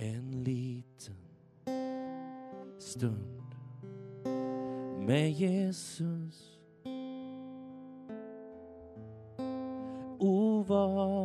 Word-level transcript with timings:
en 0.00 0.44
liten 0.44 1.16
stund 2.78 3.54
med 5.06 5.30
Jesus. 5.32 6.58
O 10.18 10.64
vad 10.68 11.19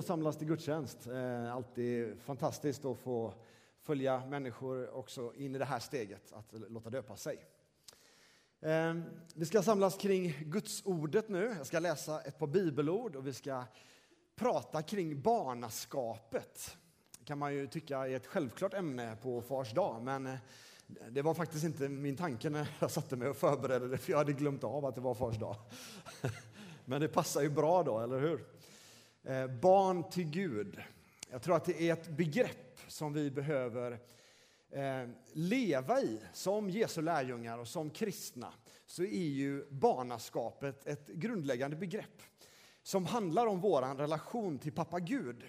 att 0.00 0.06
samlas 0.06 0.36
till 0.38 0.46
gudstjänst. 0.46 1.06
Eh, 1.06 1.54
alltid 1.54 2.20
fantastiskt 2.20 2.84
att 2.84 2.98
få 2.98 3.34
följa 3.82 4.26
människor 4.26 4.94
också 4.94 5.34
in 5.34 5.54
i 5.54 5.58
det 5.58 5.64
här 5.64 5.78
steget, 5.78 6.32
att 6.32 6.70
låta 6.70 6.90
döpa 6.90 7.16
sig. 7.16 7.44
Eh, 8.60 8.94
vi 9.34 9.46
ska 9.46 9.62
samlas 9.62 9.96
kring 9.96 10.34
gudsordet 10.40 11.28
nu. 11.28 11.54
Jag 11.58 11.66
ska 11.66 11.78
läsa 11.78 12.20
ett 12.20 12.38
par 12.38 12.46
bibelord 12.46 13.16
och 13.16 13.26
vi 13.26 13.32
ska 13.32 13.64
prata 14.36 14.82
kring 14.82 15.20
barnaskapet. 15.20 16.76
Det 17.18 17.24
kan 17.24 17.38
man 17.38 17.54
ju 17.54 17.66
tycka 17.66 18.08
är 18.08 18.16
ett 18.16 18.26
självklart 18.26 18.74
ämne 18.74 19.16
på 19.22 19.42
Fars 19.42 19.72
dag, 19.72 20.02
men 20.02 20.26
eh, 20.26 20.36
det 21.10 21.22
var 21.22 21.34
faktiskt 21.34 21.64
inte 21.64 21.88
min 21.88 22.16
tanke 22.16 22.50
när 22.50 22.68
jag 22.78 22.90
satte 22.90 23.16
mig 23.16 23.28
och 23.28 23.36
förberedde 23.36 23.88
det, 23.88 23.98
för 23.98 24.12
jag 24.12 24.18
hade 24.18 24.32
glömt 24.32 24.64
av 24.64 24.84
att 24.84 24.94
det 24.94 25.00
var 25.00 25.14
Fars 25.14 25.38
dag. 25.38 25.56
Men 26.84 27.00
det 27.00 27.08
passar 27.08 27.42
ju 27.42 27.50
bra 27.50 27.82
då, 27.82 28.00
eller 28.00 28.20
hur? 28.20 28.44
Eh, 29.22 29.46
barn 29.46 30.10
till 30.10 30.30
Gud. 30.30 30.80
Jag 31.30 31.42
tror 31.42 31.56
att 31.56 31.64
det 31.64 31.82
är 31.82 31.92
ett 31.92 32.08
begrepp 32.08 32.80
som 32.88 33.12
vi 33.12 33.30
behöver 33.30 33.98
eh, 34.70 35.08
leva 35.32 36.00
i 36.00 36.20
som 36.32 36.70
Jesu 36.70 37.02
lärjungar 37.02 37.58
och 37.58 37.68
som 37.68 37.90
kristna. 37.90 38.52
Så 38.86 39.02
är 39.02 39.28
ju 39.28 39.66
barnaskapet 39.70 40.86
ett 40.86 41.08
grundläggande 41.08 41.76
begrepp 41.76 42.22
som 42.82 43.06
handlar 43.06 43.46
om 43.46 43.60
vår 43.60 43.96
relation 43.96 44.58
till 44.58 44.72
pappa 44.72 45.00
Gud. 45.00 45.42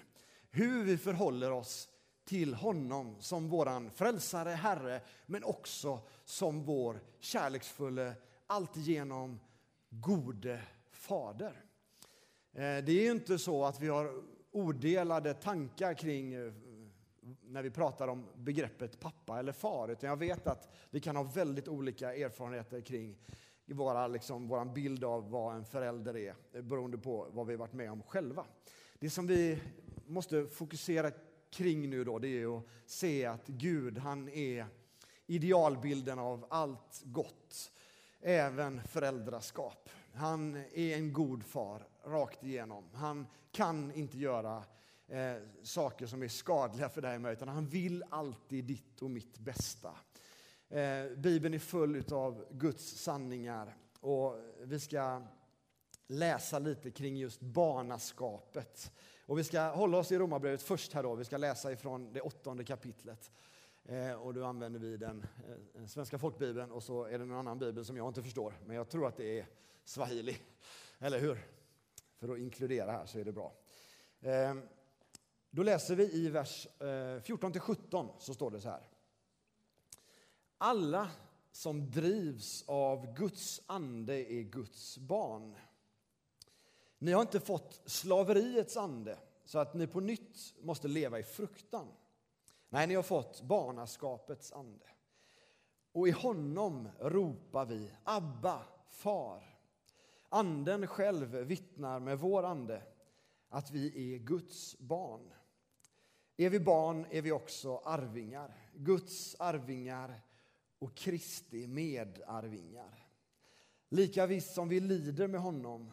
Hur 0.50 0.84
vi 0.84 0.98
förhåller 0.98 1.50
oss 1.50 1.88
till 2.24 2.54
honom 2.54 3.16
som 3.20 3.48
vår 3.48 3.90
frälsare, 3.90 4.50
Herre, 4.50 5.00
men 5.26 5.44
också 5.44 6.00
som 6.24 6.64
vår 6.64 7.00
kärleksfulla, 7.20 8.12
alltigenom 8.46 9.40
gode 9.88 10.60
fader. 10.90 11.61
Eh, 12.54 12.84
det 12.84 12.92
är 12.92 13.04
ju 13.04 13.10
inte 13.10 13.38
så 13.38 13.64
att 13.64 13.80
vi 13.80 13.88
har 13.88 14.22
odelade 14.50 15.34
tankar 15.34 15.94
kring 15.94 16.32
eh, 16.34 16.52
när 17.42 17.62
vi 17.62 17.70
pratar 17.70 18.08
om 18.08 18.26
begreppet 18.34 19.00
pappa 19.00 19.38
eller 19.38 19.52
far, 19.52 19.88
utan 19.88 20.10
jag 20.10 20.16
vet 20.16 20.46
att 20.46 20.68
vi 20.90 21.00
kan 21.00 21.16
ha 21.16 21.22
väldigt 21.22 21.68
olika 21.68 22.14
erfarenheter 22.14 22.80
kring 22.80 23.18
våra, 23.66 24.06
liksom, 24.06 24.48
våran 24.48 24.74
bild 24.74 25.04
av 25.04 25.30
vad 25.30 25.56
en 25.56 25.64
förälder 25.64 26.16
är, 26.16 26.34
eh, 26.52 26.62
beroende 26.62 26.98
på 26.98 27.26
vad 27.30 27.46
vi 27.46 27.56
varit 27.56 27.72
med 27.72 27.92
om 27.92 28.02
själva. 28.02 28.44
Det 28.98 29.10
som 29.10 29.26
vi 29.26 29.58
måste 30.06 30.46
fokusera 30.46 31.10
kring 31.50 31.90
nu 31.90 32.04
då, 32.04 32.18
det 32.18 32.28
är 32.28 32.58
att 32.58 32.64
se 32.86 33.26
att 33.26 33.46
Gud, 33.46 33.98
han 33.98 34.28
är 34.28 34.66
idealbilden 35.26 36.18
av 36.18 36.46
allt 36.50 37.02
gott, 37.04 37.72
även 38.20 38.82
föräldraskap. 38.82 39.88
Han 40.14 40.56
är 40.56 40.96
en 40.96 41.12
god 41.12 41.44
far 41.44 41.88
rakt 42.04 42.44
igenom. 42.44 42.84
Han 42.94 43.26
kan 43.52 43.92
inte 43.92 44.18
göra 44.18 44.64
eh, 45.08 45.34
saker 45.62 46.06
som 46.06 46.22
är 46.22 46.28
skadliga 46.28 46.88
för 46.88 47.02
dig 47.02 47.32
utan 47.32 47.48
han 47.48 47.66
vill 47.66 48.04
alltid 48.10 48.64
ditt 48.64 49.02
och 49.02 49.10
mitt 49.10 49.38
bästa. 49.38 49.96
Eh, 50.68 51.16
Bibeln 51.16 51.54
är 51.54 51.58
full 51.58 52.04
av 52.12 52.44
Guds 52.50 52.84
sanningar 52.84 53.76
och 54.00 54.36
vi 54.62 54.80
ska 54.80 55.22
läsa 56.06 56.58
lite 56.58 56.90
kring 56.90 57.16
just 57.16 57.40
barnaskapet. 57.40 58.92
Och 59.26 59.38
vi 59.38 59.44
ska 59.44 59.60
hålla 59.60 59.98
oss 59.98 60.12
i 60.12 60.18
Romarbrevet 60.18 60.62
först 60.62 60.92
här 60.92 61.02
då. 61.02 61.14
Vi 61.14 61.24
ska 61.24 61.36
läsa 61.36 61.72
ifrån 61.72 62.12
det 62.12 62.20
åttonde 62.20 62.64
kapitlet. 62.64 63.30
Eh, 63.84 64.12
och 64.12 64.34
då 64.34 64.44
använder 64.44 64.80
vi 64.80 64.96
den 64.96 65.26
eh, 65.74 65.86
svenska 65.86 66.18
folkbibeln 66.18 66.70
och 66.72 66.82
så 66.82 67.04
är 67.04 67.18
det 67.18 67.24
någon 67.24 67.38
annan 67.38 67.58
bibel 67.58 67.84
som 67.84 67.96
jag 67.96 68.08
inte 68.08 68.22
förstår. 68.22 68.54
Men 68.66 68.76
jag 68.76 68.88
tror 68.88 69.06
att 69.06 69.16
det 69.16 69.38
är 69.38 69.46
swahili, 69.84 70.36
eller 70.98 71.18
hur? 71.18 71.38
För 72.18 72.28
att 72.28 72.38
inkludera 72.38 72.92
här 72.92 73.06
så 73.06 73.18
är 73.18 73.24
det 73.24 73.32
bra. 73.32 73.54
Ehm, 74.20 74.62
då 75.50 75.62
läser 75.62 75.96
vi 75.96 76.12
i 76.12 76.28
vers 76.28 76.66
eh, 76.80 77.20
14 77.20 77.60
17 77.60 78.08
så 78.18 78.34
står 78.34 78.50
det 78.50 78.60
så 78.60 78.68
här. 78.68 78.88
Alla 80.58 81.10
som 81.52 81.90
drivs 81.90 82.64
av 82.66 83.14
Guds 83.14 83.62
ande 83.66 84.32
är 84.32 84.42
Guds 84.42 84.98
barn. 84.98 85.56
Ni 86.98 87.12
har 87.12 87.20
inte 87.20 87.40
fått 87.40 87.80
slaveriets 87.86 88.76
ande 88.76 89.18
så 89.44 89.58
att 89.58 89.74
ni 89.74 89.86
på 89.86 90.00
nytt 90.00 90.54
måste 90.60 90.88
leva 90.88 91.18
i 91.18 91.22
fruktan. 91.22 91.88
Nej, 92.68 92.86
ni 92.86 92.94
har 92.94 93.02
fått 93.02 93.42
barnaskapets 93.42 94.52
ande. 94.52 94.86
Och 95.92 96.08
i 96.08 96.10
honom 96.10 96.88
ropar 96.98 97.66
vi 97.66 97.90
Abba, 98.04 98.62
far. 98.88 99.51
Anden 100.34 100.86
själv 100.86 101.34
vittnar 101.34 102.00
med 102.00 102.18
vår 102.18 102.42
ande 102.42 102.82
att 103.48 103.70
vi 103.70 104.14
är 104.14 104.18
Guds 104.18 104.78
barn. 104.78 105.32
Är 106.36 106.50
vi 106.50 106.60
barn 106.60 107.06
är 107.10 107.22
vi 107.22 107.32
också 107.32 107.76
arvingar, 107.76 108.70
Guds 108.74 109.36
arvingar 109.38 110.20
och 110.78 110.94
Kristi 110.94 111.66
medarvingar. 111.66 113.08
Lika 113.88 114.26
visst 114.26 114.54
som 114.54 114.68
vi 114.68 114.80
lider 114.80 115.28
med 115.28 115.40
honom 115.40 115.92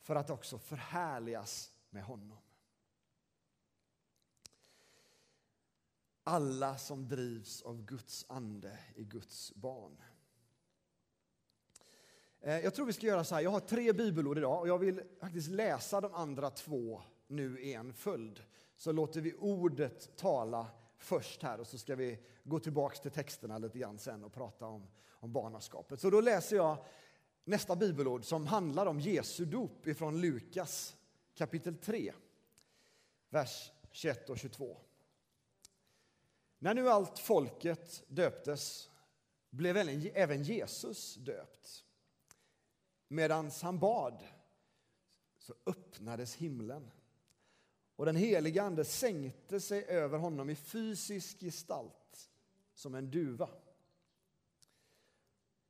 för 0.00 0.16
att 0.16 0.30
också 0.30 0.58
förhärligas 0.58 1.72
med 1.90 2.04
honom. 2.04 2.38
Alla 6.24 6.78
som 6.78 7.08
drivs 7.08 7.62
av 7.62 7.84
Guds 7.84 8.24
ande 8.28 8.78
är 8.96 9.02
Guds 9.02 9.54
barn. 9.54 10.02
Eh, 12.46 12.58
jag 12.58 12.74
tror 12.74 12.86
vi 12.86 12.92
ska 12.92 13.06
göra 13.06 13.24
så 13.24 13.34
här. 13.34 13.42
Jag 13.42 13.50
har 13.50 13.60
tre 13.60 13.92
bibelord 13.92 14.38
idag 14.38 14.60
och 14.60 14.68
jag 14.68 14.78
vill 14.78 15.02
faktiskt 15.20 15.48
läsa 15.48 16.00
de 16.00 16.14
andra 16.14 16.50
två 16.50 17.02
nu 17.26 17.60
i 17.60 17.74
en 17.74 17.92
följd. 17.92 18.42
Så 18.76 18.92
låter 18.92 19.20
vi 19.20 19.34
ordet 19.34 20.16
tala 20.16 20.66
först 20.98 21.42
här 21.42 21.60
och 21.60 21.66
så 21.66 21.78
ska 21.78 21.96
vi 21.96 22.18
gå 22.42 22.58
tillbaka 22.58 22.96
till 22.96 23.10
texterna 23.10 23.58
lite 23.58 23.78
grann 23.78 23.98
sen 23.98 24.24
och 24.24 24.32
prata 24.32 24.66
om, 24.66 24.86
om 25.10 25.32
barnaskapet. 25.32 26.00
Så 26.00 26.10
då 26.10 26.20
läser 26.20 26.56
jag 26.56 26.84
nästa 27.44 27.76
bibelord 27.76 28.24
som 28.24 28.46
handlar 28.46 28.86
om 28.86 29.00
Jesu 29.00 29.44
dop 29.44 29.86
ifrån 29.86 30.20
Lukas 30.20 30.96
kapitel 31.34 31.76
3, 31.76 32.12
vers 33.28 33.72
21 33.90 34.30
och 34.30 34.38
22. 34.38 34.76
När 36.58 36.74
nu 36.74 36.88
allt 36.88 37.18
folket 37.18 38.02
döptes 38.08 38.90
blev 39.50 39.76
även 40.14 40.42
Jesus 40.42 41.14
döpt. 41.14 41.83
Medan 43.08 43.50
han 43.62 43.78
bad 43.78 44.24
så 45.38 45.54
öppnades 45.66 46.34
himlen 46.34 46.90
och 47.96 48.06
den 48.06 48.16
helige 48.16 48.62
Ande 48.62 48.84
sänkte 48.84 49.60
sig 49.60 49.84
över 49.84 50.18
honom 50.18 50.50
i 50.50 50.54
fysisk 50.54 51.40
gestalt 51.40 52.30
som 52.74 52.94
en 52.94 53.10
duva. 53.10 53.48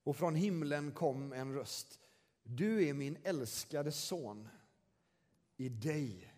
Och 0.03 0.17
från 0.17 0.35
himlen 0.35 0.93
kom 0.93 1.33
en 1.33 1.55
röst. 1.55 2.01
Du 2.43 2.89
är 2.89 2.95
min 2.95 3.19
älskade 3.25 3.93
son. 3.93 4.49
I 5.57 5.69
dig 5.69 6.35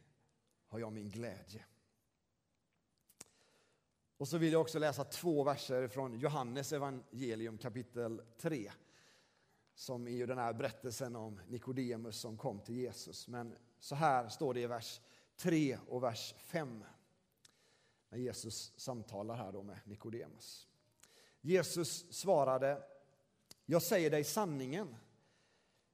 har 0.67 0.79
jag 0.79 0.93
min 0.93 1.11
glädje. 1.11 1.65
Och 4.17 4.29
så 4.29 4.39
vill 4.39 4.53
jag 4.53 4.61
också 4.61 4.79
läsa 4.79 5.05
två 5.05 5.45
verser 5.45 5.89
från 5.89 6.19
Johannes 6.19 6.73
evangelium 6.73 7.59
kapitel 7.59 8.23
3 8.39 8.73
som 9.77 10.09
är 10.09 10.13
ju 10.13 10.27
den 10.27 10.39
här 10.39 10.53
berättelsen 10.53 11.17
om 11.17 11.41
Nikodemus 11.49 12.17
som 12.17 12.37
kom 12.37 12.61
till 12.61 12.77
Jesus. 12.77 13.29
Men 13.29 13.57
så 13.79 13.95
här 13.95 14.29
står 14.29 14.55
det 14.55 14.61
i 14.61 14.67
vers 14.67 15.01
3 15.37 15.79
och 15.89 16.03
vers 16.03 16.35
5 16.39 16.85
när 18.09 18.19
Jesus 18.19 18.73
samtalar 18.77 19.37
här 19.37 19.53
då 19.53 19.63
med 19.63 19.79
Nikodemus. 19.85 20.69
Jesus 21.41 22.13
svarade 22.13 22.83
jag 23.67 23.83
säger 23.83 24.11
dig 24.11 24.25
sanningen. 24.25 24.97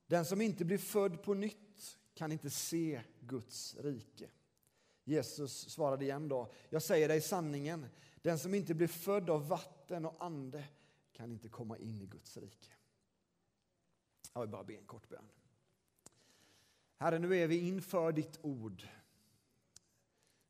Den 0.06 0.24
som 0.24 0.40
inte 0.40 0.64
blir 0.64 0.78
född 0.78 1.22
på 1.22 1.34
nytt 1.34 1.98
kan 2.14 2.32
inte 2.32 2.50
se 2.50 3.02
Guds 3.20 3.76
rike. 3.80 4.30
Jesus 5.04 5.70
svarade 5.70 6.04
igen 6.04 6.28
då. 6.28 6.52
Jag 6.70 6.82
säger 6.82 7.08
dig 7.08 7.20
sanningen. 7.20 7.86
Den 8.22 8.38
som 8.38 8.54
inte 8.54 8.74
blir 8.74 8.88
född 8.88 9.30
av 9.30 9.48
vatten 9.48 10.06
och 10.06 10.24
ande 10.24 10.64
kan 11.12 11.32
inte 11.32 11.48
komma 11.48 11.78
in 11.78 12.02
i 12.02 12.06
Guds 12.06 12.36
rike. 12.36 12.70
Jag 14.32 14.40
vill 14.40 14.50
bara 14.50 14.64
be 14.64 14.76
en 14.76 14.86
kort 14.86 15.08
bön. 15.08 15.28
Herre, 16.96 17.18
nu 17.18 17.36
är 17.36 17.46
vi 17.46 17.58
inför 17.58 18.12
ditt 18.12 18.38
ord. 18.42 18.88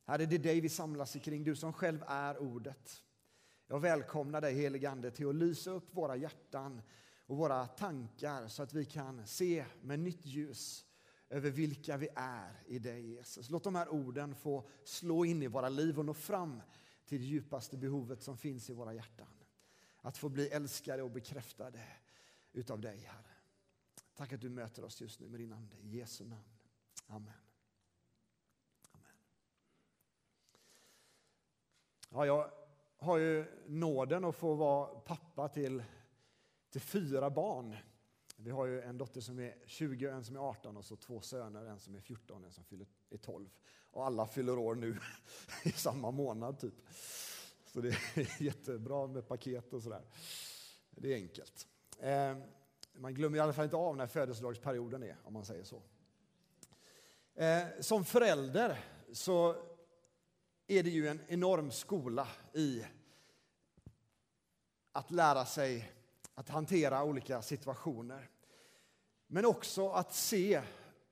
Herre, 0.04 0.26
det 0.26 0.36
är 0.36 0.38
dig 0.38 0.60
vi 0.60 0.68
samlas 0.68 1.12
kring, 1.12 1.44
du 1.44 1.56
som 1.56 1.72
själv 1.72 2.04
är 2.06 2.38
ordet. 2.38 3.02
Jag 3.66 3.80
välkomnar 3.80 4.40
dig 4.40 4.54
helige 4.54 4.90
Ande 4.90 5.10
till 5.10 5.28
att 5.28 5.34
lysa 5.34 5.70
upp 5.70 5.94
våra 5.96 6.16
hjärtan 6.16 6.82
och 7.26 7.36
våra 7.36 7.66
tankar 7.66 8.48
så 8.48 8.62
att 8.62 8.74
vi 8.74 8.84
kan 8.84 9.26
se 9.26 9.64
med 9.82 10.00
nytt 10.00 10.26
ljus 10.26 10.84
över 11.30 11.50
vilka 11.50 11.96
vi 11.96 12.08
är 12.14 12.62
i 12.66 12.78
dig 12.78 13.06
Jesus. 13.06 13.50
Låt 13.50 13.64
de 13.64 13.74
här 13.74 13.88
orden 13.88 14.34
få 14.34 14.68
slå 14.84 15.24
in 15.24 15.42
i 15.42 15.46
våra 15.46 15.68
liv 15.68 15.98
och 15.98 16.04
nå 16.04 16.14
fram 16.14 16.62
till 17.06 17.20
det 17.20 17.26
djupaste 17.26 17.76
behovet 17.76 18.22
som 18.22 18.36
finns 18.36 18.70
i 18.70 18.72
våra 18.72 18.94
hjärtan. 18.94 19.26
Att 20.00 20.18
få 20.18 20.28
bli 20.28 20.48
älskade 20.48 21.02
och 21.02 21.10
bekräftade 21.10 21.80
utav 22.52 22.80
dig 22.80 22.98
Herre. 22.98 23.31
Tack 24.14 24.32
att 24.32 24.40
du 24.40 24.48
möter 24.48 24.84
oss 24.84 25.00
just 25.00 25.20
nu 25.20 25.28
med 25.28 25.40
din 25.40 25.52
Ande. 25.52 25.76
I 25.76 25.96
Jesu 25.96 26.24
namn. 26.24 26.42
Amen. 27.06 27.32
Amen. 28.90 29.16
Ja, 32.10 32.26
jag 32.26 32.50
har 32.96 33.18
ju 33.18 33.46
nåden 33.66 34.24
att 34.24 34.36
få 34.36 34.54
vara 34.54 35.00
pappa 35.00 35.48
till, 35.48 35.82
till 36.70 36.80
fyra 36.80 37.30
barn. 37.30 37.76
Vi 38.36 38.50
har 38.50 38.66
ju 38.66 38.82
en 38.82 38.98
dotter 38.98 39.20
som 39.20 39.38
är 39.38 39.54
20, 39.66 40.08
en 40.08 40.24
som 40.24 40.36
är 40.36 40.40
18 40.40 40.76
och 40.76 40.84
så 40.84 40.96
två 40.96 41.20
söner, 41.20 41.66
en 41.66 41.80
som 41.80 41.94
är 41.94 42.00
14 42.00 42.40
och 42.40 42.46
en 42.46 42.52
som 42.52 42.64
fyller, 42.64 42.86
är 43.10 43.18
12. 43.18 43.50
Och 43.90 44.06
alla 44.06 44.26
fyller 44.26 44.58
år 44.58 44.74
nu 44.74 44.98
i 45.64 45.72
samma 45.72 46.10
månad 46.10 46.58
typ. 46.58 46.74
Så 47.64 47.80
det 47.80 47.88
är 47.88 48.42
jättebra 48.42 49.06
med 49.06 49.28
paket 49.28 49.72
och 49.72 49.82
sådär. 49.82 50.04
Det 50.90 51.12
är 51.12 51.16
enkelt. 51.16 51.68
Ehm, 52.00 52.42
man 52.94 53.14
glömmer 53.14 53.38
i 53.38 53.40
alla 53.40 53.52
fall 53.52 53.64
inte 53.64 53.76
av 53.76 53.96
när 53.96 54.06
födelsedagsperioden 54.06 55.02
är, 55.02 55.16
om 55.24 55.32
man 55.32 55.44
säger 55.44 55.64
så. 55.64 55.82
Eh, 57.34 57.62
som 57.80 58.04
förälder 58.04 58.84
så 59.12 59.56
är 60.66 60.82
det 60.82 60.90
ju 60.90 61.08
en 61.08 61.20
enorm 61.28 61.70
skola 61.70 62.28
i 62.52 62.84
att 64.92 65.10
lära 65.10 65.44
sig 65.44 65.92
att 66.34 66.48
hantera 66.48 67.04
olika 67.04 67.42
situationer. 67.42 68.30
Men 69.26 69.46
också 69.46 69.88
att 69.88 70.14
se 70.14 70.62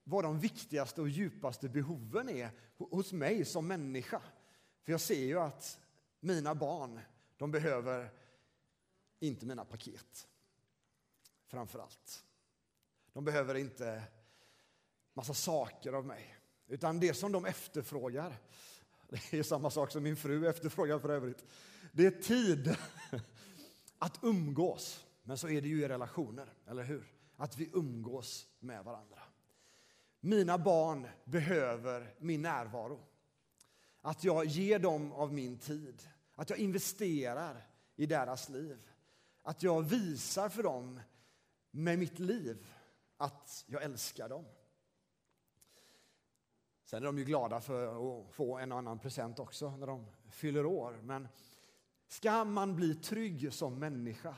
vad 0.05 0.25
de 0.25 0.39
viktigaste 0.39 1.01
och 1.01 1.09
djupaste 1.09 1.69
behoven 1.69 2.29
är 2.29 2.51
hos 2.77 3.13
mig 3.13 3.45
som 3.45 3.67
människa. 3.67 4.23
För 4.83 4.93
jag 4.93 5.01
ser 5.01 5.25
ju 5.25 5.41
att 5.41 5.81
mina 6.21 6.55
barn, 6.55 7.01
de 7.37 7.51
behöver 7.51 8.11
inte 9.21 9.47
mina 9.47 9.65
paket. 9.65 10.29
Framför 11.51 11.79
allt. 11.79 12.25
De 13.13 13.25
behöver 13.25 13.55
inte 13.55 14.03
massa 15.15 15.35
saker 15.35 15.93
av 15.93 16.07
mig. 16.07 16.37
Utan 16.67 17.01
det 17.01 17.15
som 17.15 17.33
de 17.33 17.45
efterfrågar, 17.45 18.37
det 19.09 19.33
är 19.33 19.43
samma 19.43 19.71
sak 19.71 19.91
som 19.91 20.03
min 20.03 20.17
fru 20.17 20.49
efterfrågar 20.49 20.99
för 20.99 21.09
övrigt. 21.09 21.45
Det 21.93 22.07
är 22.07 22.11
tid 22.11 22.77
att 23.99 24.19
umgås. 24.23 25.07
Men 25.23 25.39
så 25.39 25.49
är 25.49 25.61
det 25.63 25.69
ju 25.69 25.83
i 25.83 25.89
relationer, 25.89 26.53
eller 26.67 26.83
hur? 26.83 27.13
Att 27.37 27.57
vi 27.57 27.71
umgås 27.73 28.47
med 28.59 28.85
varandra. 28.85 29.23
Mina 30.21 30.59
barn 30.59 31.09
behöver 31.25 32.15
min 32.19 32.43
närvaro. 32.43 33.01
Att 34.01 34.25
jag 34.25 34.45
ger 34.45 34.79
dem 34.79 35.13
av 35.13 35.33
min 35.33 35.59
tid. 35.59 36.09
Att 36.35 36.51
jag 36.51 36.59
investerar 36.59 37.67
i 37.97 38.07
deras 38.07 38.49
liv. 38.49 38.79
Att 39.43 39.63
jag 39.63 39.83
visar 39.83 40.49
för 40.49 40.63
dem 40.63 41.01
med 41.71 41.99
mitt 41.99 42.19
liv 42.19 42.67
att 43.17 43.65
jag 43.67 43.83
älskar 43.83 44.29
dem. 44.29 44.45
Sen 46.85 47.03
är 47.03 47.07
de 47.07 47.19
ju 47.19 47.25
glada 47.25 47.61
för 47.61 47.87
att 47.87 48.35
få 48.35 48.59
en 48.59 48.73
och 48.73 48.79
annan 48.79 48.99
present 48.99 49.39
också 49.39 49.77
när 49.77 49.87
de 49.87 50.07
fyller 50.31 50.67
år. 50.67 51.01
Men 51.03 51.29
ska 52.09 52.45
man 52.45 52.77
bli 52.77 52.95
trygg 52.95 53.53
som 53.53 53.79
människa 53.79 54.37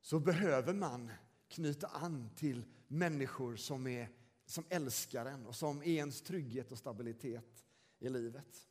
så 0.00 0.18
behöver 0.18 0.74
man 0.74 1.10
knyta 1.48 1.86
an 1.86 2.30
till 2.36 2.64
människor 2.88 3.56
som, 3.56 3.86
är, 3.86 4.08
som 4.44 4.64
älskar 4.68 5.26
en 5.26 5.46
och 5.46 5.54
som 5.54 5.82
är 5.82 5.86
ens 5.86 6.22
trygghet 6.22 6.72
och 6.72 6.78
stabilitet 6.78 7.64
i 7.98 8.08
livet. 8.08 8.68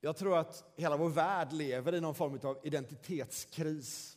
Jag 0.00 0.16
tror 0.16 0.38
att 0.38 0.72
hela 0.76 0.96
vår 0.96 1.08
värld 1.08 1.52
lever 1.52 1.94
i 1.94 2.00
någon 2.00 2.14
form 2.14 2.40
av 2.42 2.60
identitetskris. 2.62 4.15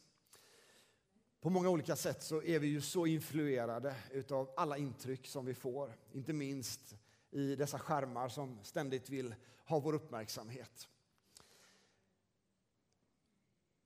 På 1.42 1.50
många 1.50 1.70
olika 1.70 1.96
sätt 1.96 2.24
så 2.24 2.44
är 2.44 2.60
vi 2.60 2.68
ju 2.68 2.82
så 2.82 3.06
influerade 3.06 3.96
av 4.30 4.50
alla 4.58 4.78
intryck 4.78 5.28
som 5.28 5.46
vi 5.46 5.54
får. 5.54 5.98
Inte 6.12 6.34
minst 6.34 6.96
i 7.32 7.56
dessa 7.56 7.80
skärmar 7.80 8.30
som 8.30 8.60
ständigt 8.64 9.10
vill 9.10 9.36
ha 9.66 9.80
vår 9.80 9.94
uppmärksamhet. 9.94 10.88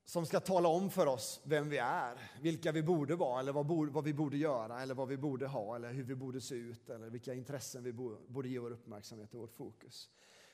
Som 0.05 0.25
ska 0.25 0.39
tala 0.39 0.69
om 0.69 0.89
för 0.89 1.05
oss 1.05 1.41
vem 1.43 1.69
vi 1.69 1.77
är, 1.77 2.31
vilka 2.41 2.71
vi 2.71 2.83
borde 2.83 3.15
vara 3.15 3.39
eller 3.39 3.53
vad, 3.53 4.03
vi 4.03 4.13
borde 4.13 4.37
göra 4.37 4.81
eller 4.81 4.93
vad 4.93 5.07
vi 5.07 5.17
borde 5.17 5.47
ha 5.47 5.75
eller 5.75 5.93
hur 5.93 6.03
vi 6.03 6.15
borde 6.15 6.41
se 6.41 6.55
ut 6.55 6.89
eller 6.89 7.09
vilka 7.09 7.33
intressen 7.33 7.83
vi 7.83 7.93
borde 8.27 8.49
ge 8.49 8.59
vår 8.59 8.71
uppmärksamhet 8.71 9.33
och 9.33 9.39
vårt 9.39 9.53
fokus. 9.53 10.09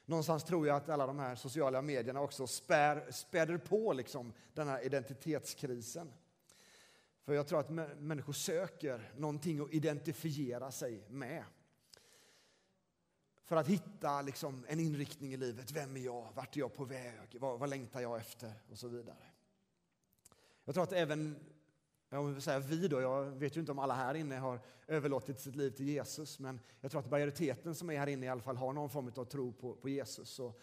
Någonstans 0.05 0.43
tror 0.43 0.67
jag 0.67 0.77
att 0.77 0.89
alla 0.89 1.07
de 1.07 1.19
här 1.19 1.35
sociala 1.35 1.81
medierna 1.81 2.21
också 2.21 2.47
spär, 2.47 3.11
späder 3.11 3.57
på 3.57 3.93
liksom 3.93 4.33
den 4.53 4.67
här 4.67 4.85
identitetskrisen. 4.85 6.13
För 7.29 7.33
jag 7.35 7.47
tror 7.47 7.59
att 7.59 7.69
människor 7.99 8.33
söker 8.33 9.11
någonting 9.17 9.59
att 9.59 9.73
identifiera 9.73 10.71
sig 10.71 11.03
med. 11.09 11.43
För 13.45 13.55
att 13.55 13.67
hitta 13.67 14.21
liksom 14.21 14.65
en 14.69 14.79
inriktning 14.79 15.33
i 15.33 15.37
livet. 15.37 15.71
Vem 15.71 15.97
är 15.97 15.99
jag? 15.99 16.31
Vart 16.35 16.55
är 16.55 16.59
jag 16.59 16.73
på 16.73 16.85
väg? 16.85 17.37
Vad, 17.39 17.59
vad 17.59 17.69
längtar 17.69 18.01
jag 18.01 18.17
efter? 18.17 18.53
Och 18.71 18.77
så 18.77 18.87
vidare. 18.87 19.23
Jag 20.65 20.75
tror 20.75 20.83
att 20.83 20.93
även 20.93 21.35
jag 22.09 22.23
vill 22.23 22.41
säga 22.41 22.59
vi 22.59 22.87
då, 22.87 23.01
jag 23.01 23.23
vet 23.25 23.55
ju 23.55 23.59
inte 23.59 23.71
om 23.71 23.79
alla 23.79 23.93
här 23.93 24.13
inne 24.13 24.37
har 24.37 24.59
överlåtit 24.87 25.39
sitt 25.39 25.55
liv 25.55 25.71
till 25.71 25.87
Jesus, 25.87 26.39
men 26.39 26.59
jag 26.81 26.91
tror 26.91 27.01
att 27.01 27.11
majoriteten 27.11 27.75
som 27.75 27.89
är 27.89 27.97
här 27.97 28.07
inne 28.07 28.25
i 28.25 28.29
alla 28.29 28.41
fall 28.41 28.57
har 28.57 28.73
någon 28.73 28.89
form 28.89 29.11
av 29.15 29.25
tro 29.25 29.53
på, 29.53 29.75
på 29.75 29.89
Jesus 29.89 30.39
och 30.39 30.59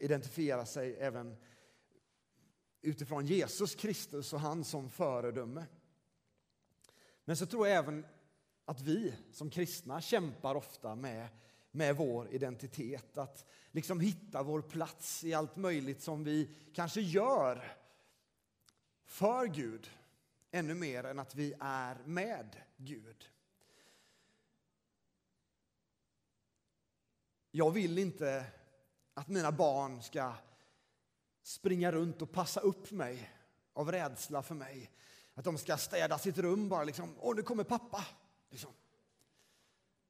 identifierar 0.00 0.64
sig 0.64 0.96
även 0.96 1.36
utifrån 2.80 3.26
Jesus 3.26 3.74
Kristus 3.74 4.32
och 4.32 4.40
han 4.40 4.64
som 4.64 4.90
föredöme. 4.90 5.66
Men 7.24 7.36
så 7.36 7.46
tror 7.46 7.68
jag 7.68 7.76
även 7.76 8.06
att 8.64 8.80
vi 8.80 9.14
som 9.32 9.50
kristna 9.50 10.00
kämpar 10.00 10.54
ofta 10.54 10.94
med, 10.94 11.28
med 11.70 11.96
vår 11.96 12.28
identitet. 12.28 13.18
Att 13.18 13.44
liksom 13.70 14.00
hitta 14.00 14.42
vår 14.42 14.62
plats 14.62 15.24
i 15.24 15.34
allt 15.34 15.56
möjligt 15.56 16.02
som 16.02 16.24
vi 16.24 16.54
kanske 16.74 17.00
gör 17.00 17.76
för 19.04 19.46
Gud 19.46 19.90
ännu 20.50 20.74
mer 20.74 21.04
än 21.04 21.18
att 21.18 21.34
vi 21.34 21.54
är 21.60 21.96
med 22.04 22.56
Gud. 22.76 23.28
Jag 27.50 27.70
vill 27.70 27.98
inte 27.98 28.46
att 29.14 29.28
mina 29.28 29.52
barn 29.52 30.02
ska 30.02 30.34
springa 31.42 31.92
runt 31.92 32.22
och 32.22 32.32
passa 32.32 32.60
upp 32.60 32.90
mig 32.90 33.30
av 33.72 33.92
rädsla 33.92 34.42
för 34.42 34.54
mig. 34.54 34.90
Att 35.34 35.44
de 35.44 35.58
ska 35.58 35.76
städa 35.76 36.18
sitt 36.18 36.38
rum 36.38 36.68
bara 36.68 36.84
liksom, 36.84 37.14
åh 37.20 37.36
nu 37.36 37.42
kommer 37.42 37.64
pappa. 37.64 38.04
Liksom. 38.50 38.70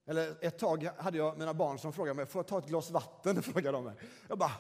Eller 0.07 0.45
ett 0.45 0.59
tag 0.59 0.88
hade 0.97 1.19
jag 1.19 1.38
mina 1.38 1.55
barn 1.55 1.79
som 1.79 1.93
frågade 1.93 2.14
mig, 2.14 2.26
får 2.26 2.38
jag 2.38 2.47
ta 2.47 2.59
ett 2.59 2.67
glas 2.67 2.91
vatten? 2.91 3.43
Frågade 3.43 3.76
de 3.76 3.85
mig. 3.85 3.95
Jag 4.29 4.38
bara, 4.38 4.52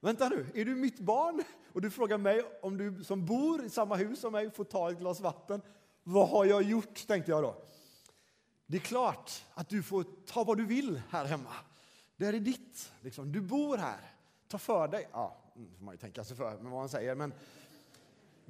vänta 0.00 0.28
nu, 0.28 0.46
är 0.54 0.64
du 0.64 0.74
mitt 0.74 1.00
barn? 1.00 1.42
Och 1.72 1.80
du 1.80 1.90
frågar 1.90 2.18
mig 2.18 2.42
om 2.62 2.78
du 2.78 3.04
som 3.04 3.26
bor 3.26 3.64
i 3.64 3.70
samma 3.70 3.96
hus 3.96 4.20
som 4.20 4.32
mig 4.32 4.50
får 4.50 4.64
ta 4.64 4.90
ett 4.90 4.98
glas 4.98 5.20
vatten. 5.20 5.62
Vad 6.02 6.28
har 6.28 6.44
jag 6.44 6.62
gjort? 6.62 7.06
tänkte 7.06 7.30
jag 7.30 7.42
då. 7.42 7.62
Det 8.66 8.76
är 8.76 8.80
klart 8.80 9.44
att 9.54 9.68
du 9.68 9.82
får 9.82 10.04
ta 10.26 10.44
vad 10.44 10.56
du 10.56 10.66
vill 10.66 11.02
här 11.10 11.24
hemma. 11.24 11.54
Det 12.16 12.26
är 12.26 12.32
ditt. 12.32 12.92
Liksom. 13.00 13.32
Du 13.32 13.40
bor 13.40 13.76
här. 13.76 14.14
Ta 14.48 14.58
för 14.58 14.88
dig. 14.88 15.08
Ja, 15.12 15.36
mm, 15.56 15.74
får 15.76 15.84
man 15.84 15.94
ju 15.94 15.98
tänka 15.98 16.24
sig 16.24 16.36
för 16.36 16.50
med 16.50 16.72
vad 16.72 16.80
man 16.80 16.88
säger. 16.88 17.14
Men 17.14 17.32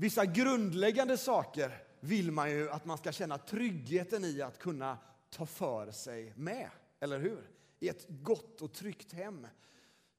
vissa 0.00 0.26
grundläggande 0.26 1.18
saker 1.18 1.82
vill 2.00 2.32
man 2.32 2.50
ju 2.50 2.70
att 2.70 2.84
man 2.84 2.98
ska 2.98 3.12
känna 3.12 3.38
tryggheten 3.38 4.24
i 4.24 4.42
att 4.42 4.58
kunna 4.58 4.98
ta 5.30 5.46
för 5.46 5.92
sig 5.92 6.32
med. 6.36 6.70
Eller 7.00 7.18
hur? 7.18 7.50
I 7.80 7.88
ett 7.88 8.06
gott 8.08 8.62
och 8.62 8.72
tryggt 8.72 9.12
hem 9.12 9.46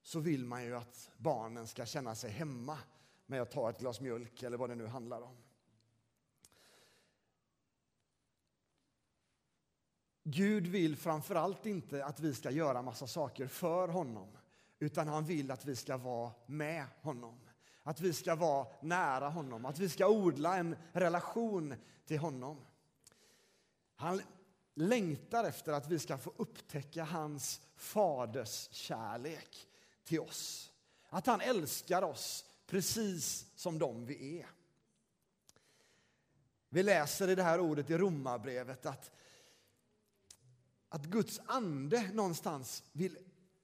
så 0.02 0.20
vill 0.20 0.44
man 0.44 0.64
ju 0.64 0.76
att 0.76 1.10
barnen 1.16 1.66
ska 1.66 1.86
känna 1.86 2.14
sig 2.14 2.30
hemma 2.30 2.78
med 3.26 3.42
att 3.42 3.50
ta 3.50 3.70
ett 3.70 3.78
glas 3.78 4.00
mjölk 4.00 4.42
eller 4.42 4.56
vad 4.56 4.70
det 4.70 4.74
nu 4.74 4.86
handlar 4.86 5.22
om. 5.22 5.36
Gud 10.24 10.66
vill 10.66 10.96
framför 10.96 11.34
allt 11.34 11.66
inte 11.66 12.04
att 12.04 12.20
vi 12.20 12.34
ska 12.34 12.50
göra 12.50 12.82
massa 12.82 13.06
saker 13.06 13.46
för 13.46 13.88
honom 13.88 14.36
utan 14.78 15.08
han 15.08 15.24
vill 15.24 15.50
att 15.50 15.64
vi 15.64 15.76
ska 15.76 15.96
vara 15.96 16.32
med 16.46 16.86
honom. 17.00 17.40
Att 17.82 18.00
vi 18.00 18.12
ska 18.12 18.34
vara 18.34 18.66
nära 18.80 19.28
honom, 19.28 19.64
att 19.64 19.78
vi 19.78 19.88
ska 19.88 20.08
odla 20.08 20.56
en 20.56 20.76
relation 20.92 21.74
till 22.06 22.18
honom. 22.18 22.60
Han 23.96 24.22
längtar 24.74 25.44
efter 25.44 25.72
att 25.72 25.88
vi 25.88 25.98
ska 25.98 26.18
få 26.18 26.32
upptäcka 26.36 27.04
hans 27.04 27.60
faders 27.76 28.68
kärlek 28.72 29.68
till 30.04 30.20
oss. 30.20 30.72
Att 31.08 31.26
han 31.26 31.40
älskar 31.40 32.02
oss 32.02 32.44
precis 32.66 33.46
som 33.56 33.78
de 33.78 34.06
vi 34.06 34.40
är. 34.40 34.46
Vi 36.68 36.82
läser 36.82 37.28
i 37.28 37.34
det 37.34 37.42
här 37.42 37.60
ordet 37.60 37.90
i 37.90 37.98
Romarbrevet 37.98 38.86
att, 38.86 39.10
att 40.88 41.04
Guds 41.04 41.40
ande 41.46 42.10
någonstans 42.12 42.84
vill 42.92 43.18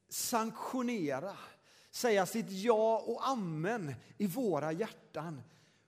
sanktionera, 0.09 1.37
säga 1.91 2.27
sitt 2.27 2.51
ja 2.51 3.03
och 3.07 3.29
amen 3.29 3.95
i 4.19 4.27
våra 4.27 4.73
hjärtan 4.73 5.43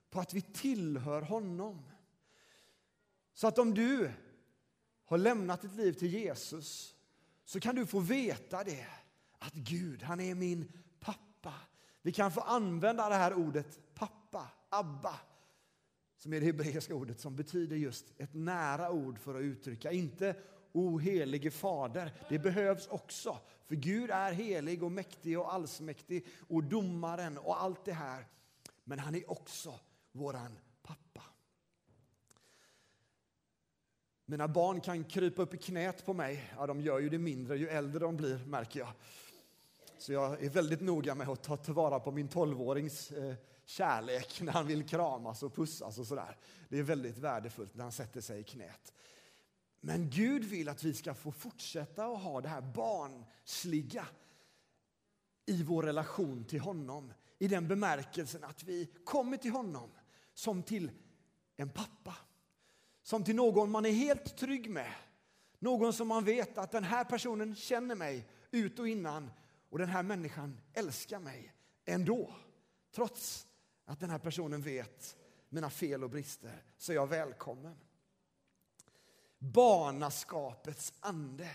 på 0.09 0.19
att 0.19 0.33
vi 0.33 0.41
tillhör 0.41 1.21
honom. 1.21 1.81
Så 3.33 3.47
att 3.47 3.57
om 3.57 3.73
du 3.73 4.11
har 5.05 5.17
lämnat 5.17 5.61
ditt 5.61 5.75
liv 5.75 5.93
till 5.93 6.13
Jesus 6.13 6.95
så 7.45 7.59
kan 7.59 7.75
du 7.75 7.85
få 7.85 7.99
veta 7.99 8.63
det, 8.63 8.87
att 9.39 9.53
Gud, 9.53 10.03
han 10.03 10.19
är 10.19 10.35
min 10.35 10.71
pappa. 10.99 11.53
Vi 12.01 12.11
kan 12.11 12.31
få 12.31 12.41
använda 12.41 13.09
det 13.09 13.15
här 13.15 13.33
ordet 13.33 13.79
pappa, 13.93 14.47
Abba, 14.69 15.19
som 16.17 16.33
är 16.33 16.39
det 16.39 16.45
hebreiska 16.45 16.95
ordet 16.95 17.19
som 17.19 17.35
betyder 17.35 17.75
just 17.75 18.05
ett 18.17 18.33
nära 18.33 18.91
ord 18.91 19.19
för 19.19 19.35
att 19.35 19.41
uttrycka, 19.41 19.91
inte 19.91 20.35
O 20.71 20.99
helige 20.99 21.51
Fader. 21.51 22.13
Det 22.29 22.39
behövs 22.39 22.87
också, 22.87 23.37
för 23.67 23.75
Gud 23.75 24.11
är 24.11 24.31
helig 24.31 24.83
och 24.83 24.91
mäktig 24.91 25.39
och 25.39 25.53
allsmäktig 25.53 26.25
och 26.47 26.63
domaren 26.63 27.37
och 27.37 27.61
allt 27.61 27.85
det 27.85 27.93
här. 27.93 28.25
Men 28.83 28.99
han 28.99 29.15
är 29.15 29.31
också 29.31 29.79
våran 30.11 30.59
pappa. 30.81 31.23
Mina 34.25 34.47
barn 34.47 34.81
kan 34.81 35.03
krypa 35.03 35.41
upp 35.41 35.53
i 35.53 35.57
knät 35.57 36.05
på 36.05 36.13
mig. 36.13 36.53
Ja, 36.57 36.67
de 36.67 36.81
gör 36.81 36.99
ju 36.99 37.09
det 37.09 37.17
mindre 37.17 37.57
ju 37.57 37.69
äldre 37.69 37.99
de 37.99 38.17
blir, 38.17 38.45
märker 38.45 38.79
jag. 38.79 38.91
Så 39.97 40.13
jag 40.13 40.43
är 40.43 40.49
väldigt 40.49 40.81
noga 40.81 41.15
med 41.15 41.29
att 41.29 41.43
ta 41.43 41.57
tillvara 41.57 41.99
på 41.99 42.11
min 42.11 42.27
tolvårings 42.27 43.11
eh, 43.11 43.35
kärlek 43.65 44.41
när 44.41 44.51
han 44.51 44.67
vill 44.67 44.87
kramas 44.87 45.43
och 45.43 45.55
pussas 45.55 45.97
och 45.97 46.07
sådär. 46.07 46.37
Det 46.69 46.79
är 46.79 46.83
väldigt 46.83 47.17
värdefullt 47.17 47.75
när 47.75 47.83
han 47.83 47.91
sätter 47.91 48.21
sig 48.21 48.39
i 48.39 48.43
knät. 48.43 48.93
Men 49.81 50.09
Gud 50.09 50.43
vill 50.43 50.69
att 50.69 50.83
vi 50.83 50.93
ska 50.93 51.13
få 51.13 51.31
fortsätta 51.31 52.05
att 52.05 52.21
ha 52.21 52.41
det 52.41 52.49
här 52.49 52.61
barnsliga 52.61 54.07
i 55.45 55.63
vår 55.63 55.83
relation 55.83 56.43
till 56.43 56.59
honom. 56.59 57.13
I 57.39 57.47
den 57.47 57.67
bemärkelsen 57.67 58.43
att 58.43 58.63
vi 58.63 58.85
kommer 59.05 59.37
till 59.37 59.51
honom 59.51 59.89
som 60.33 60.63
till 60.63 60.91
en 61.55 61.69
pappa. 61.69 62.15
Som 63.03 63.23
till 63.23 63.35
någon 63.35 63.71
man 63.71 63.85
är 63.85 63.91
helt 63.91 64.37
trygg 64.37 64.69
med. 64.69 64.93
Någon 65.59 65.93
som 65.93 66.07
man 66.07 66.23
vet 66.23 66.57
att 66.57 66.71
den 66.71 66.83
här 66.83 67.03
personen 67.03 67.55
känner 67.55 67.95
mig 67.95 68.27
ut 68.51 68.79
och 68.79 68.87
innan 68.87 69.31
och 69.69 69.79
den 69.79 69.89
här 69.89 70.03
människan 70.03 70.59
älskar 70.73 71.19
mig 71.19 71.53
ändå. 71.85 72.33
Trots 72.95 73.47
att 73.85 73.99
den 73.99 74.09
här 74.09 74.19
personen 74.19 74.61
vet 74.61 75.17
mina 75.49 75.69
fel 75.69 76.03
och 76.03 76.09
brister 76.09 76.63
så 76.77 76.91
är 76.91 76.95
jag 76.95 77.07
välkommen. 77.07 77.77
Barnaskapets 79.41 80.93
ande. 80.99 81.49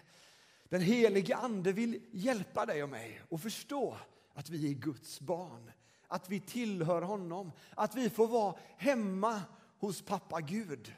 Den 0.68 0.80
helige 0.80 1.36
ande 1.36 1.72
vill 1.72 2.02
hjälpa 2.12 2.66
dig 2.66 2.82
och 2.82 2.88
mig 2.88 3.22
att 3.30 3.42
förstå 3.42 3.96
att 4.34 4.50
vi 4.50 4.70
är 4.70 4.74
Guds 4.74 5.20
barn. 5.20 5.70
Att 6.08 6.30
vi 6.30 6.40
tillhör 6.40 7.02
honom, 7.02 7.52
att 7.74 7.94
vi 7.94 8.10
får 8.10 8.26
vara 8.26 8.54
hemma 8.76 9.42
hos 9.78 10.02
pappa 10.02 10.40
Gud. 10.40 10.94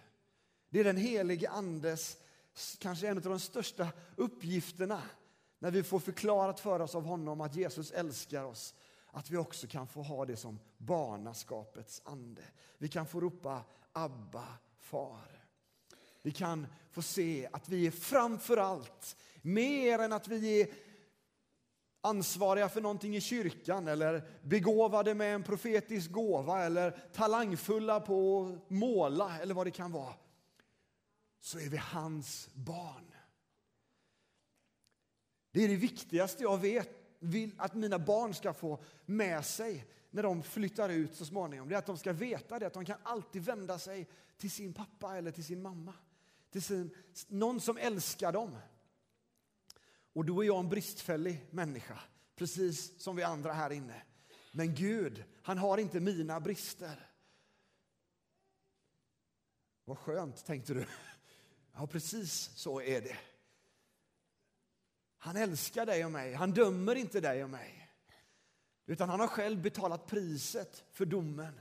Det 0.70 0.80
är 0.80 0.84
den 0.84 0.96
helige 0.96 1.50
Andes, 1.50 2.16
kanske 2.78 3.08
en 3.08 3.16
av 3.16 3.22
de 3.22 3.40
största 3.40 3.88
uppgifterna 4.16 5.02
när 5.58 5.70
vi 5.70 5.82
får 5.82 6.00
förklarat 6.00 6.60
för 6.60 6.80
oss 6.80 6.94
av 6.94 7.04
honom 7.04 7.40
att 7.40 7.54
Jesus 7.54 7.90
älskar 7.90 8.44
oss. 8.44 8.74
Att 9.10 9.30
vi 9.30 9.36
också 9.36 9.66
kan 9.66 9.86
få 9.86 10.02
ha 10.02 10.24
det 10.24 10.36
som 10.36 10.58
barnaskapets 10.78 12.02
ande. 12.04 12.42
Vi 12.78 12.88
kan 12.88 13.06
få 13.06 13.20
ropa 13.20 13.62
Abba, 13.92 14.46
far. 14.78 15.37
Vi 16.22 16.32
kan 16.32 16.66
få 16.90 17.02
se 17.02 17.48
att 17.52 17.68
vi 17.68 17.86
är 17.86 17.90
framför 17.90 18.56
allt, 18.56 19.16
mer 19.42 19.98
än 19.98 20.12
att 20.12 20.28
vi 20.28 20.60
är 20.62 20.68
ansvariga 22.00 22.68
för 22.68 22.80
någonting 22.80 23.16
i 23.16 23.20
kyrkan 23.20 23.88
eller 23.88 24.28
begåvade 24.42 25.14
med 25.14 25.34
en 25.34 25.42
profetisk 25.42 26.10
gåva 26.10 26.64
eller 26.64 26.90
talangfulla 27.12 28.00
på 28.00 28.46
att 28.46 28.70
måla 28.70 29.38
eller 29.40 29.54
vad 29.54 29.66
det 29.66 29.70
kan 29.70 29.92
vara 29.92 30.14
så 31.40 31.58
är 31.58 31.68
vi 31.68 31.76
hans 31.76 32.48
barn. 32.54 33.14
Det 35.50 35.64
är 35.64 35.68
det 35.68 35.76
viktigaste 35.76 36.42
jag 36.42 36.58
vet, 36.58 36.90
vill 37.18 37.54
att 37.58 37.74
mina 37.74 37.98
barn 37.98 38.34
ska 38.34 38.52
få 38.52 38.78
med 39.06 39.44
sig 39.44 39.86
när 40.10 40.22
de 40.22 40.42
flyttar 40.42 40.88
ut 40.88 41.14
så 41.14 41.24
småningom. 41.24 41.68
Det 41.68 41.74
är 41.74 41.78
att 41.78 41.86
de 41.86 41.98
ska 41.98 42.12
veta 42.12 42.58
det, 42.58 42.66
att 42.66 42.72
de 42.72 42.84
kan 42.84 42.98
alltid 43.02 43.42
vända 43.42 43.78
sig 43.78 44.06
till 44.36 44.50
sin 44.50 44.72
pappa 44.72 45.16
eller 45.16 45.30
till 45.30 45.44
sin 45.44 45.62
mamma. 45.62 45.94
Till 46.50 46.62
sin, 46.62 46.94
någon 47.28 47.60
som 47.60 47.76
älskar 47.76 48.32
dem. 48.32 48.56
Och 50.12 50.24
då 50.24 50.42
är 50.42 50.46
jag 50.46 50.58
en 50.58 50.68
bristfällig 50.68 51.46
människa, 51.50 52.00
precis 52.34 53.02
som 53.02 53.16
vi 53.16 53.22
andra 53.22 53.52
här 53.52 53.70
inne. 53.70 54.02
Men 54.52 54.74
Gud, 54.74 55.24
han 55.42 55.58
har 55.58 55.78
inte 55.78 56.00
mina 56.00 56.40
brister. 56.40 57.10
Vad 59.84 59.98
skönt, 59.98 60.44
tänkte 60.44 60.74
du. 60.74 60.86
Ja, 61.74 61.86
precis 61.86 62.50
så 62.54 62.80
är 62.80 63.00
det. 63.00 63.18
Han 65.18 65.36
älskar 65.36 65.86
dig 65.86 66.04
och 66.04 66.12
mig. 66.12 66.34
Han 66.34 66.52
dömer 66.52 66.94
inte 66.94 67.20
dig 67.20 67.44
och 67.44 67.50
mig. 67.50 67.90
Utan 68.86 69.08
han 69.08 69.20
har 69.20 69.28
själv 69.28 69.62
betalat 69.62 70.06
priset 70.06 70.84
för 70.90 71.06
domen 71.06 71.60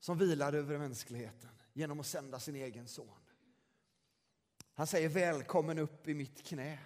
som 0.00 0.18
vilar 0.18 0.52
över 0.52 0.78
mänskligheten 0.78 1.50
genom 1.72 2.00
att 2.00 2.06
sända 2.06 2.40
sin 2.40 2.56
egen 2.56 2.88
son. 2.88 3.21
Han 4.74 4.86
säger 4.86 5.08
välkommen 5.08 5.78
upp 5.78 6.08
i 6.08 6.14
mitt 6.14 6.42
knä. 6.42 6.78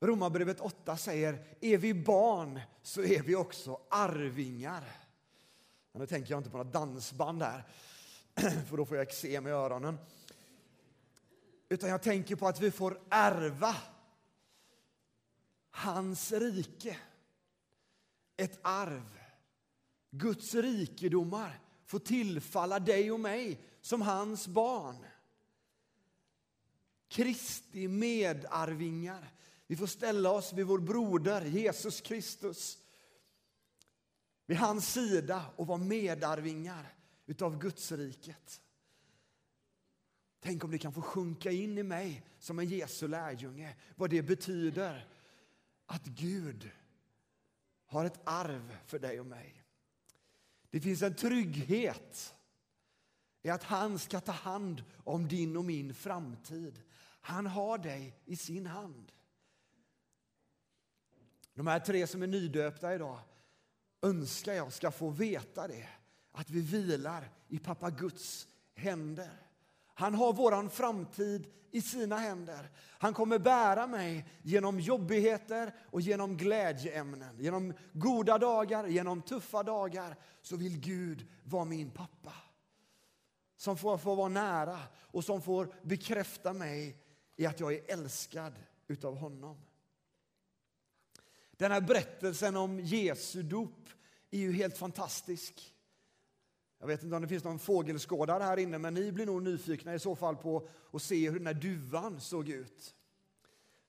Romarbrevet 0.00 0.60
8 0.60 0.96
säger, 0.96 1.44
är 1.60 1.78
vi 1.78 1.94
barn 1.94 2.60
så 2.82 3.02
är 3.02 3.22
vi 3.22 3.36
också 3.36 3.80
arvingar. 3.90 4.84
nu 5.92 6.06
tänker 6.06 6.30
jag 6.30 6.40
inte 6.40 6.50
på 6.50 6.56
några 6.56 6.70
dansband 6.70 7.42
här, 7.42 7.64
för 8.68 8.76
då 8.76 8.86
får 8.86 8.96
jag 8.96 9.06
eksem 9.06 9.46
i 9.46 9.50
öronen. 9.50 9.98
Utan 11.68 11.90
jag 11.90 12.02
tänker 12.02 12.36
på 12.36 12.48
att 12.48 12.60
vi 12.60 12.70
får 12.70 13.00
ärva 13.10 13.76
hans 15.70 16.32
rike. 16.32 16.96
Ett 18.36 18.58
arv. 18.62 19.18
Guds 20.10 20.54
rikedomar 20.54 21.60
får 21.84 21.98
tillfalla 21.98 22.78
dig 22.78 23.12
och 23.12 23.20
mig 23.20 23.60
som 23.80 24.02
hans 24.02 24.48
barn. 24.48 25.06
Kristi 27.12 27.88
medarvingar. 27.88 29.32
Vi 29.66 29.76
får 29.76 29.86
ställa 29.86 30.30
oss 30.30 30.52
vid 30.52 30.66
vår 30.66 30.78
broder 30.78 31.44
Jesus 31.44 32.00
Kristus 32.00 32.78
vid 34.46 34.56
hans 34.56 34.92
sida 34.92 35.44
och 35.56 35.66
vara 35.66 35.78
medarvingar 35.78 36.94
utav 37.26 37.58
Guds 37.58 37.92
riket. 37.92 38.62
Tänk 40.40 40.64
om 40.64 40.70
det 40.70 40.78
kan 40.78 40.92
få 40.92 41.02
sjunka 41.02 41.50
in 41.50 41.78
i 41.78 41.82
mig 41.82 42.26
som 42.38 42.58
en 42.58 42.68
Jesu 42.68 43.08
lärjunge. 43.08 43.76
Vad 43.96 44.10
det 44.10 44.22
betyder 44.22 45.08
att 45.86 46.04
Gud 46.04 46.70
har 47.86 48.04
ett 48.04 48.20
arv 48.24 48.76
för 48.86 48.98
dig 48.98 49.20
och 49.20 49.26
mig. 49.26 49.64
Det 50.70 50.80
finns 50.80 51.02
en 51.02 51.14
trygghet 51.14 52.34
i 53.42 53.50
att 53.50 53.62
han 53.62 53.98
ska 53.98 54.20
ta 54.20 54.32
hand 54.32 54.84
om 55.04 55.28
din 55.28 55.56
och 55.56 55.64
min 55.64 55.94
framtid. 55.94 56.82
Han 57.24 57.46
har 57.46 57.78
dig 57.78 58.16
i 58.24 58.36
sin 58.36 58.66
hand. 58.66 59.12
De 61.54 61.66
här 61.66 61.80
tre 61.80 62.06
som 62.06 62.22
är 62.22 62.26
nydöpta 62.26 62.94
idag 62.94 63.18
önskar 64.02 64.52
jag 64.52 64.72
ska 64.72 64.90
få 64.90 65.10
veta 65.10 65.68
det. 65.68 65.88
Att 66.32 66.50
vi 66.50 66.60
vilar 66.60 67.30
i 67.48 67.58
pappa 67.58 67.90
Guds 67.90 68.48
händer. 68.74 69.46
Han 69.94 70.14
har 70.14 70.32
våran 70.32 70.70
framtid 70.70 71.46
i 71.70 71.82
sina 71.82 72.16
händer. 72.16 72.70
Han 72.76 73.14
kommer 73.14 73.38
bära 73.38 73.86
mig 73.86 74.26
genom 74.42 74.80
jobbigheter 74.80 75.74
och 75.90 76.00
genom 76.00 76.36
glädjeämnen. 76.36 77.38
Genom 77.38 77.74
goda 77.92 78.38
dagar, 78.38 78.86
genom 78.86 79.22
tuffa 79.22 79.62
dagar 79.62 80.16
så 80.42 80.56
vill 80.56 80.80
Gud 80.80 81.26
vara 81.44 81.64
min 81.64 81.90
pappa. 81.90 82.32
Som 83.56 83.76
får, 83.76 83.98
får 83.98 84.16
vara 84.16 84.28
nära 84.28 84.78
och 84.94 85.24
som 85.24 85.42
får 85.42 85.74
bekräfta 85.82 86.52
mig 86.52 87.01
i 87.36 87.46
att 87.46 87.60
jag 87.60 87.74
är 87.74 87.92
älskad 87.92 88.52
utav 88.86 89.16
honom. 89.16 89.56
Den 91.52 91.72
här 91.72 91.80
berättelsen 91.80 92.56
om 92.56 92.80
Jesu 92.80 93.42
dop 93.42 93.88
är 94.30 94.38
ju 94.38 94.52
helt 94.52 94.78
fantastisk. 94.78 95.74
Jag 96.78 96.86
vet 96.86 97.02
inte 97.02 97.16
om 97.16 97.22
det 97.22 97.28
finns 97.28 97.44
någon 97.44 97.58
fågelskådare 97.58 98.42
här 98.42 98.56
inne, 98.56 98.78
men 98.78 98.94
ni 98.94 99.12
blir 99.12 99.26
nog 99.26 99.42
nyfikna 99.42 99.94
i 99.94 99.98
så 99.98 100.16
fall 100.16 100.36
på 100.36 100.68
att 100.92 101.02
se 101.02 101.30
hur 101.30 101.38
den 101.38 101.46
här 101.46 101.54
duvan 101.54 102.20
såg 102.20 102.48
ut. 102.48 102.94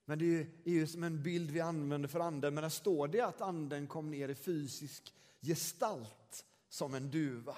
Men 0.06 0.20
det 0.20 0.48
är 0.64 0.72
ju 0.72 0.88
som 0.88 1.04
en 1.04 1.24
bild 1.24 1.52
vi 1.52 1.60
använder 1.60 2.10
för 2.10 2.20
anden, 2.20 2.54
men 2.54 2.62
där 2.62 2.70
står 2.70 3.08
det 3.08 3.22
att 3.22 3.42
anden 3.42 3.88
kom 3.88 4.12
ner 4.12 4.30
i 4.30 4.36
fysisk 4.36 5.14
gestalt 5.42 6.46
som 6.70 6.94
en 6.94 7.12
duva. 7.12 7.58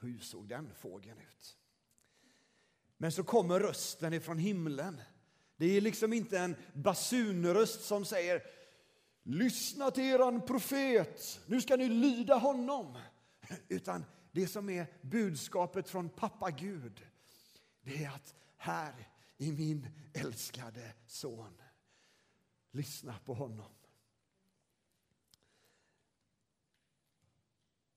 Hur 0.00 0.18
såg 0.18 0.48
den 0.48 0.70
fågeln 0.74 1.18
ut? 1.18 1.57
Men 2.98 3.12
så 3.12 3.24
kommer 3.24 3.60
rösten 3.60 4.12
ifrån 4.12 4.38
himlen. 4.38 5.00
Det 5.56 5.76
är 5.76 5.80
liksom 5.80 6.12
inte 6.12 6.38
en 6.38 6.56
basunröst 6.72 7.80
som 7.80 8.04
säger 8.04 8.42
Lyssna 9.30 9.90
till 9.90 10.04
eran 10.04 10.46
profet, 10.46 11.40
nu 11.46 11.60
ska 11.60 11.76
ni 11.76 11.88
lyda 11.88 12.34
honom. 12.34 12.98
Utan 13.68 14.04
det 14.32 14.46
som 14.46 14.70
är 14.70 14.86
budskapet 15.02 15.88
från 15.88 16.08
pappa 16.08 16.50
Gud, 16.50 17.06
det 17.82 18.04
är 18.04 18.08
att 18.10 18.34
här 18.56 19.08
i 19.36 19.52
min 19.52 19.88
älskade 20.14 20.92
son, 21.06 21.62
lyssna 22.70 23.18
på 23.24 23.34
honom. 23.34 23.72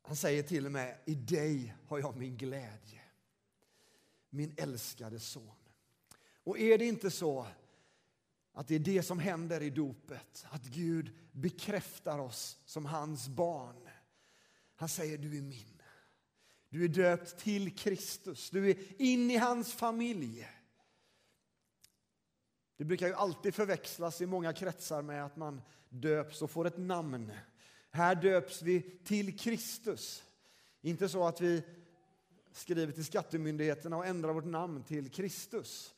Han 0.02 0.16
säger 0.16 0.44
till 0.44 0.66
och 0.66 0.72
med, 0.72 0.98
i 1.06 1.16
dig 1.16 1.76
har 1.88 2.00
jag 2.00 2.18
min 2.18 2.38
glädje. 2.38 3.01
Min 4.34 4.54
älskade 4.58 5.20
son. 5.20 5.52
Och 6.44 6.60
är 6.60 6.78
det 6.78 6.86
inte 6.86 7.12
så 7.12 7.48
att 8.54 8.68
det 8.68 8.76
är 8.76 8.80
det 8.80 9.04
som 9.04 9.20
händer 9.20 9.62
i 9.62 9.70
dopet, 9.70 10.46
att 10.50 10.64
Gud 10.64 11.18
bekräftar 11.32 12.20
oss 12.20 12.60
som 12.66 12.86
hans 12.86 13.28
barn. 13.28 13.90
Han 14.76 14.90
säger 14.90 15.18
du 15.18 15.38
är 15.38 15.42
min. 15.42 15.82
Du 16.70 16.84
är 16.84 16.88
döpt 16.88 17.38
till 17.38 17.76
Kristus, 17.76 18.50
du 18.50 18.70
är 18.70 19.02
in 19.02 19.32
i 19.32 19.38
hans 19.38 19.74
familj. 19.74 20.48
Det 22.78 22.86
brukar 22.86 23.08
ju 23.08 23.14
alltid 23.14 23.56
förväxlas 23.56 24.22
i 24.22 24.26
många 24.26 24.54
kretsar 24.54 25.02
med 25.02 25.26
att 25.26 25.38
man 25.38 25.62
döps 25.90 26.42
och 26.42 26.52
får 26.52 26.68
ett 26.68 26.78
namn. 26.78 27.32
Här 27.90 28.16
döps 28.16 28.62
vi 28.62 28.82
till 28.82 29.40
Kristus. 29.40 30.24
Inte 30.82 31.10
så 31.10 31.28
att 31.28 31.42
vi 31.42 31.64
skriver 32.52 32.94
till 32.94 33.06
skattemyndigheterna 33.06 33.98
och 33.98 34.06
ändrar 34.06 34.34
vårt 34.34 34.46
namn 34.46 34.84
till 34.84 35.10
Kristus. 35.10 35.96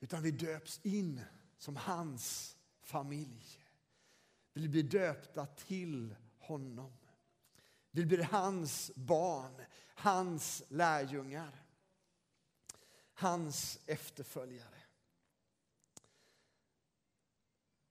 Utan 0.00 0.22
vi 0.22 0.30
döps 0.30 0.80
in 0.82 1.20
som 1.58 1.76
hans 1.76 2.56
familj. 2.80 3.60
Vi 4.52 4.68
blir 4.68 4.82
döpta 4.82 5.46
till 5.46 6.14
honom. 6.38 6.92
Vi 7.90 8.06
blir 8.06 8.22
hans 8.22 8.90
barn, 8.94 9.62
hans 9.94 10.62
lärjungar, 10.68 11.64
hans 13.14 13.78
efterföljare. 13.86 14.73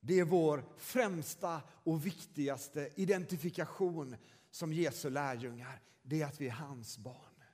Det 0.06 0.20
är 0.20 0.24
vår 0.24 0.64
främsta 0.76 1.62
och 1.84 2.06
viktigaste 2.06 2.88
identifikation 2.94 4.16
som 4.50 4.72
Jesu 4.72 5.10
lärjungar. 5.10 5.80
Det 6.02 6.22
är 6.22 6.26
att 6.26 6.40
vi 6.40 6.46
är 6.46 6.52
hans 6.52 6.98
barn. 6.98 7.44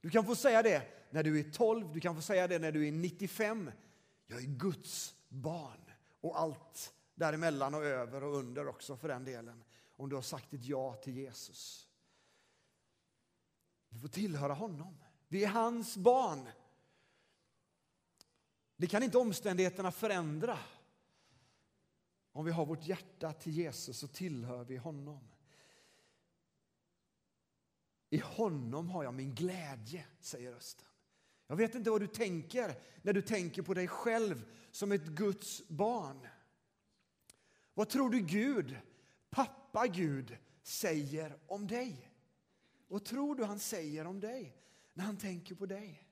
Du 0.00 0.10
kan 0.10 0.26
få 0.26 0.34
säga 0.34 0.62
det 0.62 0.82
när 1.10 1.22
du 1.22 1.40
är 1.40 1.50
12, 1.50 1.92
du 1.92 2.00
kan 2.00 2.16
få 2.16 2.22
säga 2.22 2.48
det 2.48 2.58
när 2.58 2.72
du 2.72 2.88
är 2.88 2.92
95. 2.92 3.70
Jag 4.26 4.38
är 4.38 4.46
Guds 4.46 5.14
barn 5.28 5.90
och 6.20 6.38
allt 6.38 6.94
däremellan 7.14 7.74
och 7.74 7.84
över 7.84 8.24
och 8.24 8.36
under 8.36 8.68
också 8.68 8.96
för 8.96 9.08
den 9.08 9.24
delen. 9.24 9.64
Om 9.96 10.08
du 10.08 10.14
har 10.14 10.22
sagt 10.22 10.54
ett 10.54 10.64
ja 10.64 10.94
till 10.94 11.16
Jesus. 11.16 11.88
Vi 13.88 13.98
får 13.98 14.08
tillhöra 14.08 14.54
honom. 14.54 14.96
Vi 15.28 15.44
är 15.44 15.48
hans 15.48 15.96
barn. 15.96 16.48
Det 18.76 18.86
kan 18.86 19.02
inte 19.02 19.18
omständigheterna 19.18 19.92
förändra. 19.92 20.58
Om 22.32 22.44
vi 22.44 22.50
har 22.50 22.66
vårt 22.66 22.86
hjärta 22.86 23.32
till 23.32 23.52
Jesus 23.52 23.98
så 23.98 24.08
tillhör 24.08 24.64
vi 24.64 24.76
honom. 24.76 25.28
I 28.10 28.18
honom 28.18 28.88
har 28.88 29.04
jag 29.04 29.14
min 29.14 29.34
glädje, 29.34 30.06
säger 30.20 30.52
rösten. 30.52 30.86
Jag 31.46 31.56
vet 31.56 31.74
inte 31.74 31.90
vad 31.90 32.00
du 32.00 32.06
tänker 32.06 32.74
när 33.02 33.12
du 33.12 33.22
tänker 33.22 33.62
på 33.62 33.74
dig 33.74 33.88
själv 33.88 34.44
som 34.70 34.92
ett 34.92 35.06
Guds 35.06 35.68
barn. 35.68 36.28
Vad 37.74 37.88
tror 37.88 38.10
du 38.10 38.20
Gud, 38.20 38.78
pappa 39.30 39.86
Gud, 39.86 40.36
säger 40.62 41.38
om 41.46 41.66
dig? 41.66 42.10
Vad 42.88 43.04
tror 43.04 43.34
du 43.34 43.44
han 43.44 43.58
säger 43.58 44.06
om 44.06 44.20
dig 44.20 44.56
när 44.94 45.04
han 45.04 45.16
tänker 45.16 45.54
på 45.54 45.66
dig? 45.66 46.08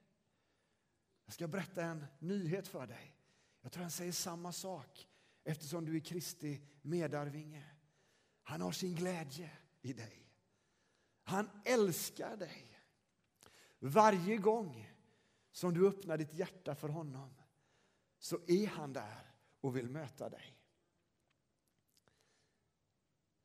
Jag 1.24 1.34
ska 1.34 1.48
berätta 1.48 1.82
en 1.82 2.06
nyhet 2.18 2.68
för 2.68 2.86
dig. 2.86 3.14
Jag 3.60 3.72
tror 3.72 3.82
han 3.82 3.90
säger 3.90 4.12
samma 4.12 4.52
sak 4.52 5.07
eftersom 5.48 5.84
du 5.84 5.96
är 5.96 6.00
Kristi 6.00 6.60
medarvinge. 6.82 7.64
Han 8.42 8.60
har 8.60 8.72
sin 8.72 8.94
glädje 8.94 9.50
i 9.82 9.92
dig. 9.92 10.32
Han 11.22 11.50
älskar 11.64 12.36
dig. 12.36 12.80
Varje 13.78 14.36
gång 14.36 14.90
som 15.52 15.74
du 15.74 15.88
öppnar 15.88 16.18
ditt 16.18 16.34
hjärta 16.34 16.74
för 16.74 16.88
honom 16.88 17.34
så 18.18 18.38
är 18.46 18.66
han 18.66 18.92
där 18.92 19.32
och 19.60 19.76
vill 19.76 19.88
möta 19.88 20.28
dig. 20.28 20.58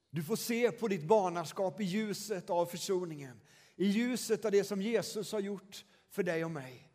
Du 0.10 0.24
får 0.24 0.36
se 0.36 0.72
på 0.72 0.88
ditt 0.88 1.08
barnaskap 1.08 1.82
i 1.82 1.84
ljuset 1.84 2.50
av 2.50 2.66
försoningen, 2.66 3.42
i 3.76 3.86
ljuset 3.86 4.46
av 4.46 4.52
det 4.52 4.64
som 4.64 4.82
Jesus 4.82 5.32
har 5.32 5.40
gjort 5.40 5.86
för 6.10 6.24
dig 6.24 6.46
och 6.46 6.52
mig. 6.52 6.92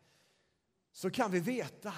Så 0.91 1.11
kan 1.11 1.31
vi 1.31 1.39
veta 1.39 1.93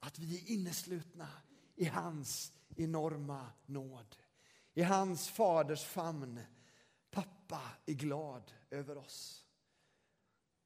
att 0.00 0.18
vi 0.18 0.36
är 0.38 0.50
inneslutna 0.50 1.28
i 1.74 1.84
hans 1.84 2.52
enorma 2.76 3.46
nåd. 3.66 4.16
I 4.74 4.82
hans 4.82 5.28
faders 5.28 5.84
famn. 5.84 6.40
Pappa 7.10 7.60
är 7.86 7.92
glad 7.92 8.52
över 8.70 8.96
oss. 8.96 9.46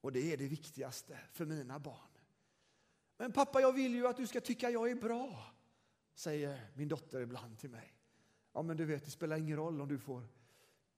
Och 0.01 0.12
det 0.12 0.33
är 0.33 0.37
det 0.37 0.49
viktigaste 0.49 1.19
för 1.33 1.45
mina 1.45 1.79
barn. 1.79 2.19
Men 3.16 3.33
pappa, 3.33 3.61
jag 3.61 3.73
vill 3.73 3.95
ju 3.95 4.07
att 4.07 4.16
du 4.16 4.27
ska 4.27 4.40
tycka 4.40 4.71
jag 4.71 4.90
är 4.90 4.95
bra, 4.95 5.55
säger 6.14 6.71
min 6.75 6.88
dotter 6.88 7.21
ibland 7.21 7.59
till 7.59 7.71
mig. 7.71 7.92
Ja, 8.53 8.62
men 8.62 8.77
du 8.77 8.85
vet, 8.85 9.05
det 9.05 9.11
spelar 9.11 9.37
ingen 9.37 9.57
roll 9.57 9.81
om 9.81 9.88
du 9.88 9.99
får 9.99 10.23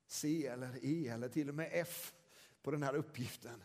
C 0.07 0.47
eller 0.47 0.85
E 0.85 1.09
eller 1.09 1.29
till 1.29 1.49
och 1.49 1.55
med 1.55 1.71
F 1.73 2.12
på 2.62 2.71
den 2.71 2.83
här 2.83 2.94
uppgiften. 2.94 3.64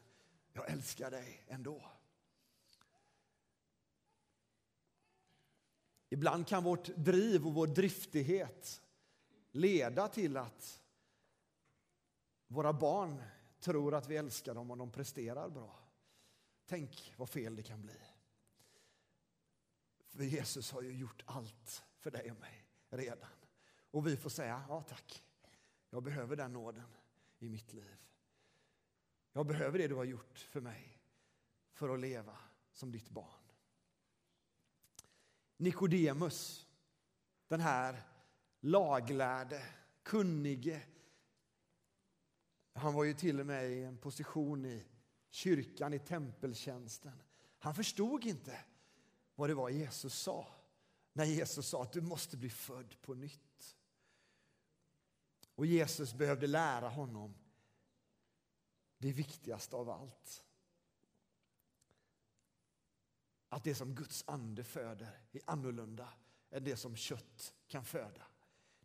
Jag 0.53 0.71
älskar 0.71 1.11
dig 1.11 1.43
ändå. 1.47 1.92
Ibland 6.13 6.47
kan 6.47 6.63
vårt 6.63 6.85
driv 6.95 7.47
och 7.47 7.53
vår 7.53 7.67
driftighet 7.67 8.81
leda 9.51 10.07
till 10.07 10.37
att 10.37 10.81
våra 12.47 12.73
barn 12.73 13.23
tror 13.59 13.93
att 13.93 14.07
vi 14.07 14.17
älskar 14.17 14.55
dem 14.55 14.71
och 14.71 14.77
de 14.77 14.91
presterar 14.91 15.49
bra. 15.49 15.79
Tänk 16.65 17.13
vad 17.17 17.29
fel 17.29 17.55
det 17.55 17.63
kan 17.63 17.81
bli. 17.81 17.97
För 20.07 20.23
Jesus 20.23 20.71
har 20.71 20.81
ju 20.81 20.97
gjort 20.97 21.23
allt 21.25 21.83
för 21.99 22.11
dig 22.11 22.31
och 22.31 22.39
mig 22.39 22.65
redan. 22.89 23.29
Och 23.91 24.07
vi 24.07 24.17
får 24.17 24.29
säga, 24.29 24.65
ja 24.67 24.81
tack, 24.81 25.23
jag 25.89 26.03
behöver 26.03 26.35
den 26.35 26.53
nåden 26.53 26.95
i 27.39 27.49
mitt 27.49 27.73
liv. 27.73 27.97
Jag 29.31 29.45
behöver 29.45 29.79
det 29.79 29.87
du 29.87 29.95
har 29.95 30.03
gjort 30.03 30.39
för 30.39 30.61
mig 30.61 31.01
för 31.71 31.89
att 31.89 31.99
leva 31.99 32.37
som 32.71 32.91
ditt 32.91 33.09
barn. 33.09 33.42
Nikodemus, 35.63 36.67
den 37.47 37.59
här 37.59 38.01
laglärde, 38.59 39.65
kunnige. 40.03 40.81
Han 42.73 42.93
var 42.93 43.03
ju 43.03 43.13
till 43.13 43.39
och 43.39 43.45
med 43.45 43.71
i 43.71 43.83
en 43.83 43.97
position 43.97 44.65
i 44.65 44.85
kyrkan, 45.29 45.93
i 45.93 45.99
tempeltjänsten. 45.99 47.23
Han 47.59 47.75
förstod 47.75 48.25
inte 48.25 48.59
vad 49.35 49.49
det 49.49 49.53
var 49.53 49.69
Jesus 49.69 50.13
sa 50.13 50.47
när 51.13 51.25
Jesus 51.25 51.67
sa 51.67 51.83
att 51.83 51.93
du 51.93 52.01
måste 52.01 52.37
bli 52.37 52.49
född 52.49 52.95
på 53.01 53.13
nytt. 53.13 53.75
Och 55.55 55.65
Jesus 55.65 56.13
behövde 56.13 56.47
lära 56.47 56.89
honom 56.89 57.35
det 58.97 59.11
viktigaste 59.11 59.75
av 59.75 59.89
allt. 59.89 60.42
Att 63.53 63.63
det 63.63 63.75
som 63.75 63.95
Guds 63.95 64.23
ande 64.27 64.63
föder 64.63 65.19
är 65.31 65.41
annorlunda 65.45 66.07
än 66.51 66.63
det 66.63 66.77
som 66.77 66.95
kött 66.95 67.53
kan 67.67 67.85
föda. 67.85 68.21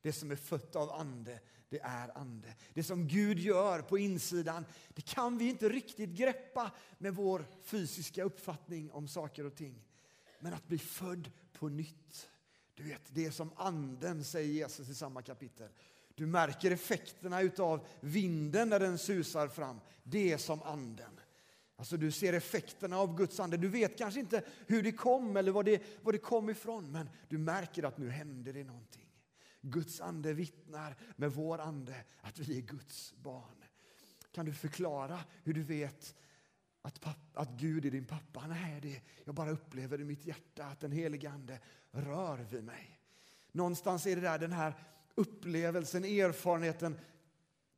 Det 0.03 0.13
som 0.13 0.31
är 0.31 0.37
fött 0.37 0.77
av 0.77 0.93
ande, 0.93 1.41
det 1.69 1.81
är 1.81 2.19
ande. 2.19 2.55
Det 2.75 2.83
som 2.83 3.09
Gud 3.09 3.39
gör 3.39 3.83
på 3.83 3.99
insidan, 3.99 4.65
det 4.89 5.03
kan 5.03 5.39
vi 5.39 5.49
inte 5.49 5.69
riktigt 5.69 6.11
greppa 6.11 6.71
med 6.99 7.15
vår 7.15 7.47
fysiska 7.63 8.25
uppfattning 8.25 8.91
om 8.91 9.09
saker 9.09 9.45
och 9.45 9.55
ting. 9.55 9.85
Men 10.41 10.53
att 10.55 10.67
bli 10.67 10.79
född 10.79 11.31
på 11.53 11.69
nytt, 11.69 12.31
Du 12.75 12.83
vet, 12.83 13.03
det 13.09 13.27
är 13.27 13.31
som 13.31 13.53
anden, 13.57 14.25
säger 14.25 14.53
Jesus 14.53 14.89
i 14.89 14.95
samma 14.95 15.23
kapitel. 15.23 15.69
Du 16.15 16.27
märker 16.27 16.71
effekterna 16.71 17.41
utav 17.43 17.87
vinden 18.01 18.69
när 18.69 18.81
den 18.81 18.99
susar 18.99 19.49
fram. 19.49 19.81
Det 20.03 20.33
är 20.33 20.39
som 20.39 20.63
anden. 20.63 21.21
Alltså 21.79 21.97
du 21.97 22.11
ser 22.11 22.33
effekterna 22.33 22.99
av 22.99 23.17
Guds 23.17 23.41
ande. 23.41 23.57
Du 23.57 23.69
vet 23.69 23.99
kanske 23.99 24.21
inte 24.21 24.43
hur 24.67 24.83
det 24.83 24.93
kom 24.93 25.37
eller 25.37 25.53
var 25.53 25.63
det, 25.63 25.83
var 26.03 26.13
det 26.13 26.19
kom 26.19 26.51
ifrån, 26.51 26.93
men 26.93 27.11
du 27.29 27.39
märker 27.39 27.83
att 27.83 27.99
nu 27.99 28.11
händer 28.11 28.53
det 28.53 28.65
någonting. 28.65 29.09
Guds 29.61 30.01
ande 30.01 30.33
vittnar 30.33 30.97
med 31.17 31.33
vår 31.33 31.59
ande 31.59 31.95
att 32.21 32.39
vi 32.39 32.59
är 32.59 32.63
Guds 32.63 33.15
barn. 33.17 33.65
Kan 34.33 34.47
du 34.47 34.53
förklara 34.53 35.21
hur 35.45 35.55
du 35.55 35.63
vet 35.63 36.15
att, 36.83 37.01
pappa, 37.01 37.41
att 37.41 37.51
Gud 37.51 37.85
är 37.85 37.91
din 37.91 38.07
pappa? 38.07 38.47
Nej, 38.47 38.81
det, 38.83 39.03
jag 39.25 39.35
bara 39.35 39.51
upplever 39.51 40.01
i 40.01 40.05
mitt 40.05 40.27
hjärta 40.27 40.65
att 40.65 40.81
den 40.81 40.93
helige 40.93 41.31
ande 41.31 41.61
rör 41.91 42.39
vid 42.51 42.65
mig. 42.65 43.01
Någonstans 43.53 44.07
är 44.07 44.17
det 44.17 44.23
där 44.23 44.39
den 44.39 44.53
här 44.53 44.75
upplevelsen, 45.15 46.05
erfarenheten, 46.05 46.99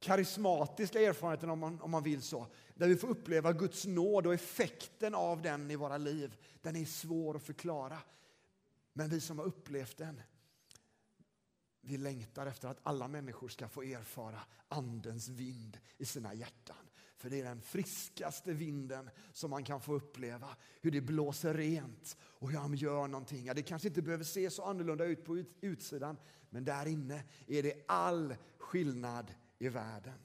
karismatiska 0.01 1.01
erfarenheten 1.01 1.51
om 1.51 1.59
man, 1.59 1.81
om 1.81 1.91
man 1.91 2.03
vill 2.03 2.23
så. 2.23 2.47
Där 2.75 2.89
vi 2.89 2.97
får 2.97 3.09
uppleva 3.09 3.53
Guds 3.53 3.87
nåd 3.87 4.27
och 4.27 4.35
effekten 4.35 5.15
av 5.15 5.43
den 5.43 5.71
i 5.71 5.77
våra 5.77 5.99
liv. 5.99 6.37
Den 6.63 6.77
är 6.77 6.85
svår 6.85 7.37
att 7.37 7.43
förklara. 7.43 7.99
Men 8.93 9.09
vi 9.09 9.21
som 9.21 9.39
har 9.39 9.47
upplevt 9.47 9.97
den, 9.97 10.23
vi 11.81 11.97
längtar 11.97 12.47
efter 12.47 12.69
att 12.69 12.81
alla 12.83 13.09
människor 13.09 13.49
ska 13.49 13.69
få 13.69 13.83
erfara 13.83 14.41
Andens 14.69 15.29
vind 15.29 15.79
i 15.99 16.05
sina 16.05 16.35
hjärtan. 16.35 16.77
För 17.17 17.31
det 17.31 17.41
är 17.41 17.45
den 17.45 17.63
friskaste 17.63 18.53
vinden 18.53 19.11
som 19.33 19.51
man 19.51 19.65
kan 19.65 19.81
få 19.81 19.95
uppleva. 19.95 20.57
Hur 20.81 20.91
det 20.91 21.01
blåser 21.01 21.55
rent 21.55 22.17
och 22.21 22.51
hur 22.51 22.59
han 22.59 22.75
gör 22.75 23.09
någonting. 23.09 23.45
Ja, 23.45 23.55
det 23.55 23.63
kanske 23.63 23.89
inte 23.89 24.03
behöver 24.03 24.25
se 24.25 24.51
så 24.51 24.65
annorlunda 24.65 25.05
ut 25.05 25.25
på 25.25 25.45
utsidan, 25.61 26.17
men 26.51 26.65
där 26.65 26.87
inne 26.87 27.23
är 27.47 27.63
det 27.63 27.85
all 27.89 28.37
skillnad 28.59 29.35
i 29.61 29.69
världen. 29.69 30.19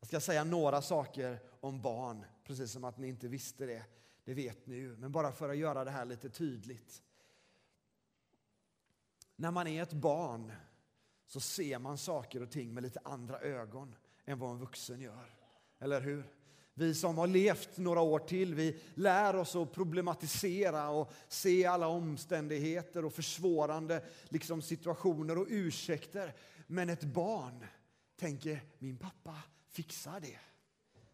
Jag 0.00 0.08
ska 0.08 0.20
säga 0.20 0.44
några 0.44 0.82
saker 0.82 1.38
om 1.60 1.82
barn, 1.82 2.24
precis 2.44 2.72
som 2.72 2.84
att 2.84 2.98
ni 2.98 3.08
inte 3.08 3.28
visste 3.28 3.66
det. 3.66 3.84
Det 4.24 4.34
vet 4.34 4.66
ni 4.66 4.76
ju, 4.76 4.96
men 4.96 5.12
bara 5.12 5.32
för 5.32 5.48
att 5.48 5.56
göra 5.56 5.84
det 5.84 5.90
här 5.90 6.04
lite 6.04 6.28
tydligt. 6.28 7.02
När 9.36 9.50
man 9.50 9.66
är 9.66 9.82
ett 9.82 9.92
barn 9.92 10.52
så 11.26 11.40
ser 11.40 11.78
man 11.78 11.98
saker 11.98 12.42
och 12.42 12.50
ting 12.50 12.74
med 12.74 12.82
lite 12.82 13.00
andra 13.04 13.40
ögon 13.40 13.94
än 14.24 14.38
vad 14.38 14.50
en 14.50 14.58
vuxen 14.58 15.00
gör. 15.00 15.34
Eller 15.78 16.00
hur? 16.00 16.24
Vi 16.74 16.94
som 16.94 17.18
har 17.18 17.26
levt 17.26 17.78
några 17.78 18.00
år 18.00 18.18
till, 18.18 18.54
vi 18.54 18.80
lär 18.94 19.36
oss 19.36 19.56
att 19.56 19.72
problematisera 19.72 20.88
och 20.88 21.12
se 21.28 21.66
alla 21.66 21.86
omständigheter 21.86 23.04
och 23.04 23.12
försvårande 23.12 24.04
liksom 24.28 24.62
situationer 24.62 25.38
och 25.38 25.46
ursäkter. 25.50 26.34
Men 26.72 26.88
ett 26.88 27.04
barn 27.04 27.66
tänker, 28.16 28.62
min 28.78 28.96
pappa 28.96 29.42
fixar 29.68 30.20
det. 30.20 30.38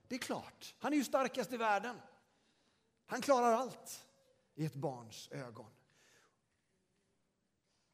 Det 0.09 0.15
är 0.15 0.19
klart, 0.19 0.75
han 0.79 0.93
är 0.93 0.97
ju 0.97 1.05
starkast 1.05 1.53
i 1.53 1.57
världen. 1.57 1.97
Han 3.07 3.21
klarar 3.21 3.53
allt 3.53 4.07
i 4.55 4.65
ett 4.65 4.75
barns 4.75 5.29
ögon. 5.33 5.71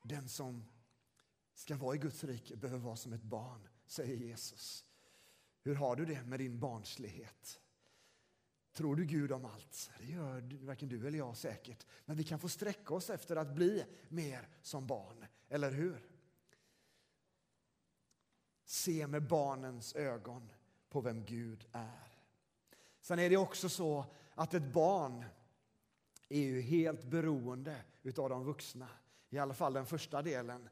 Den 0.03 0.29
som 0.29 0.65
ska 1.55 1.77
vara 1.77 1.95
i 1.95 1.99
Guds 1.99 2.25
rike 2.25 2.57
behöver 2.57 2.85
vara 2.85 2.97
som 2.97 3.13
ett 3.13 3.23
barn, 3.23 3.69
säger 3.87 4.17
Jesus. 4.17 4.85
Hur 5.61 5.75
har 5.75 5.97
du 5.97 6.05
det 6.05 6.23
med 6.23 6.41
din 6.41 6.61
barnslighet? 6.61 7.61
Tror 8.73 8.97
du 8.97 9.05
Gud 9.05 9.33
om 9.33 9.45
allt? 9.45 9.91
Det 9.99 10.07
gör 10.07 10.65
varken 10.67 10.89
du 10.89 11.07
eller 11.07 11.19
jag 11.19 11.37
säkert. 11.37 11.87
Men 12.05 12.17
vi 12.17 12.25
kan 12.25 12.41
få 12.41 12.49
sträcka 12.49 12.95
oss 12.95 13.11
efter 13.11 13.37
att 13.37 13.55
bli 13.55 13.85
mer 14.09 14.49
som 14.63 14.87
barn, 14.87 15.27
eller 15.49 15.71
hur? 15.71 16.12
Se 18.73 19.07
med 19.07 19.23
barnens 19.23 19.95
ögon 19.95 20.53
på 20.89 21.01
vem 21.01 21.25
Gud 21.25 21.67
är. 21.73 22.19
Sen 23.01 23.19
är 23.19 23.31
det 23.31 23.37
också 23.37 23.69
så 23.69 24.05
att 24.35 24.55
ett 24.55 24.73
barn 24.73 25.25
är 26.29 26.41
ju 26.41 26.61
helt 26.61 27.05
beroende 27.05 27.77
av 28.17 28.29
de 28.31 28.45
vuxna. 28.45 28.89
I 29.31 29.39
alla 29.39 29.55
fall 29.55 29.73
den 29.73 29.87
första 29.87 30.23
delen 30.23 30.69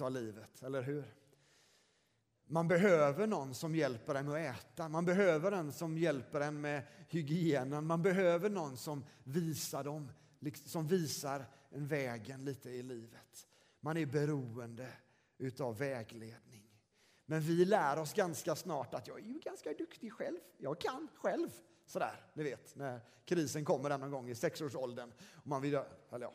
av 0.00 0.12
livet, 0.12 0.62
eller 0.62 0.82
hur? 0.82 1.14
Man 2.46 2.68
behöver 2.68 3.26
någon 3.26 3.54
som 3.54 3.74
hjälper 3.74 4.14
en 4.14 4.28
att 4.28 4.36
äta. 4.36 4.88
Man 4.88 5.04
behöver 5.04 5.52
en 5.52 5.72
som 5.72 5.98
hjälper 5.98 6.40
en 6.40 6.60
med 6.60 6.86
hygienen. 7.08 7.86
Man 7.86 8.02
behöver 8.02 8.50
någon 8.50 8.76
som 8.76 9.04
visar, 9.24 9.84
dem, 9.84 10.12
liksom, 10.38 10.68
som 10.68 10.86
visar 10.86 11.46
en 11.70 11.86
vägen 11.86 12.44
lite 12.44 12.70
i 12.70 12.82
livet. 12.82 13.48
Man 13.80 13.96
är 13.96 14.06
beroende 14.06 14.88
utav 15.38 15.78
vägledning. 15.78 16.61
Men 17.26 17.40
vi 17.40 17.64
lär 17.64 17.98
oss 17.98 18.12
ganska 18.14 18.56
snart 18.56 18.94
att 18.94 19.06
jag 19.06 19.18
är 19.18 19.24
ju 19.24 19.38
ganska 19.38 19.72
duktig 19.72 20.12
själv. 20.12 20.38
Jag 20.58 20.80
kan 20.80 21.08
själv. 21.14 21.50
Sådär, 21.86 22.26
ni 22.34 22.42
vet, 22.42 22.76
när 22.76 23.00
krisen 23.24 23.64
kommer 23.64 23.98
någon 23.98 24.10
gång 24.10 24.28
i 24.28 24.34
sexårsåldern. 24.34 25.12
Och 25.34 25.46
man 25.46 25.62
vill, 25.62 25.74
eller 25.74 26.26
ja, 26.26 26.34